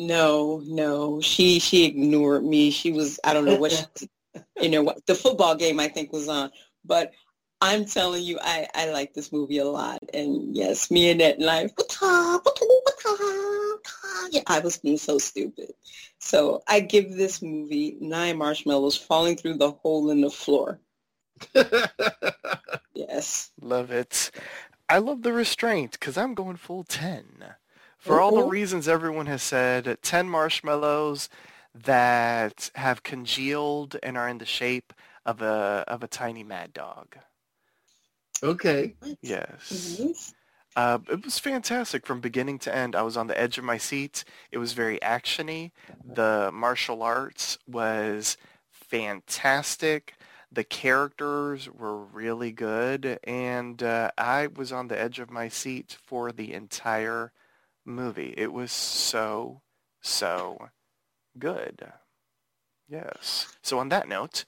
[0.00, 1.20] No, no.
[1.20, 2.70] She she ignored me.
[2.70, 4.08] She was I don't know what she,
[4.60, 6.50] you know what the football game I think was on.
[6.86, 7.12] But
[7.60, 9.98] I'm telling you, I I like this movie a lot.
[10.14, 11.72] And yes, me and that life.
[14.32, 15.74] Yeah, I was being so stupid.
[16.18, 20.80] So I give this movie nine marshmallows falling through the hole in the floor.
[22.94, 23.50] Yes.
[23.60, 24.30] Love it.
[24.88, 27.24] I love the restraint because I'm going full 10.
[28.00, 31.28] For all the reasons everyone has said, 10 marshmallows
[31.74, 34.92] that have congealed and are in the shape
[35.26, 37.16] of a of a tiny mad dog.
[38.42, 38.94] okay.
[39.20, 39.98] Yes.
[40.00, 40.34] Nice.
[40.76, 42.94] Uh, it was fantastic from beginning to end.
[42.96, 44.24] I was on the edge of my seat.
[44.50, 45.72] It was very actiony.
[46.04, 48.36] The martial arts was
[48.70, 50.14] fantastic.
[50.52, 55.96] The characters were really good, and uh, I was on the edge of my seat
[56.06, 57.32] for the entire
[57.84, 58.34] movie.
[58.36, 59.62] It was so,
[60.00, 60.68] so
[61.38, 61.92] good.
[62.88, 63.56] Yes.
[63.62, 64.44] So on that note,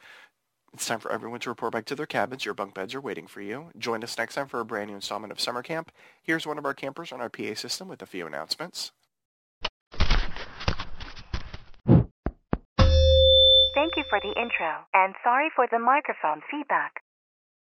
[0.75, 2.45] it's time for everyone to report back to their cabins.
[2.45, 3.71] Your bunk beds are waiting for you.
[3.79, 5.93] Join us next time for a brand new installment of Summer Camp.
[6.23, 8.93] Here's one of our campers on our PA system with a few announcements.
[13.75, 17.03] Thank you for the intro, and sorry for the microphone feedback.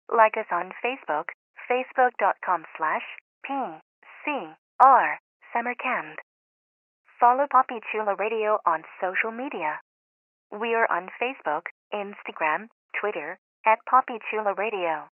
[0.09, 1.27] Like us on Facebook,
[1.71, 3.03] facebook.com slash
[3.49, 5.17] PCR
[5.52, 6.18] Summercamp.
[7.18, 9.81] Follow Poppy Chula Radio on social media.
[10.51, 12.68] We are on Facebook, Instagram,
[12.98, 15.10] Twitter, at Poppy Chula Radio.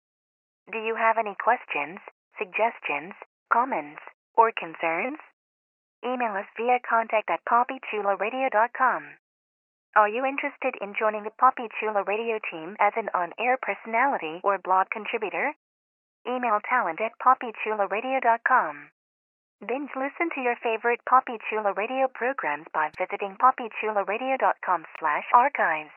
[0.72, 2.00] Do you have any questions,
[2.38, 3.14] suggestions,
[3.52, 4.02] comments,
[4.36, 5.20] or concerns?
[6.04, 9.04] Email us via contact at poppychularadio.com.
[9.96, 14.58] Are you interested in joining the Poppy Chula radio team as an on-air personality or
[14.58, 15.54] blog contributor?
[16.28, 18.90] Email talent at poppychularadio.com.
[19.68, 25.90] Binge listen to your favorite Poppy Chula radio programs by visiting poppychularadio.com slash archives.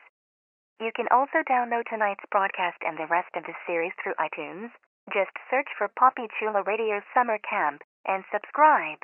[0.81, 4.71] You can also download tonight's broadcast and the rest of the series through iTunes.
[5.13, 8.97] Just search for Poppy Chula Radio Summer Camp and subscribe.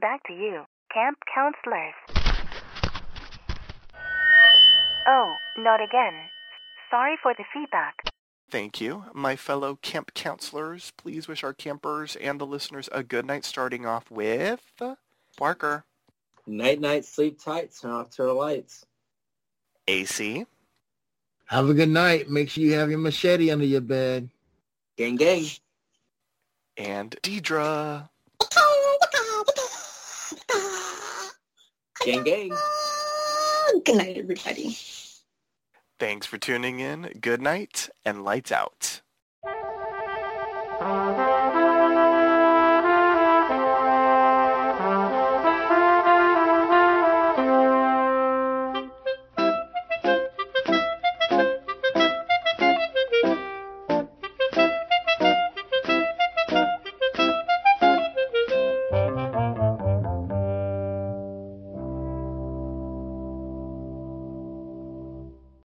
[0.00, 1.92] Back to you, camp counselors.
[5.06, 6.14] Oh, not again.
[6.90, 8.13] Sorry for the feedback.
[8.54, 9.06] Thank you.
[9.12, 13.84] My fellow camp counselors, please wish our campers and the listeners a good night starting
[13.84, 14.60] off with
[15.36, 15.84] Parker,
[16.46, 17.72] Night, night, sleep tight.
[17.76, 18.86] Turn off turn the lights.
[19.88, 20.46] AC,
[21.46, 22.30] Have a good night.
[22.30, 24.30] Make sure you have your machete under your bed.
[24.96, 25.46] Gang, gang.
[26.76, 28.08] and Deidre.
[32.04, 32.52] Gang, gang.
[33.84, 34.76] Good night, everybody.
[36.00, 37.02] Thanks for tuning in.
[37.20, 39.00] Good night and lights out.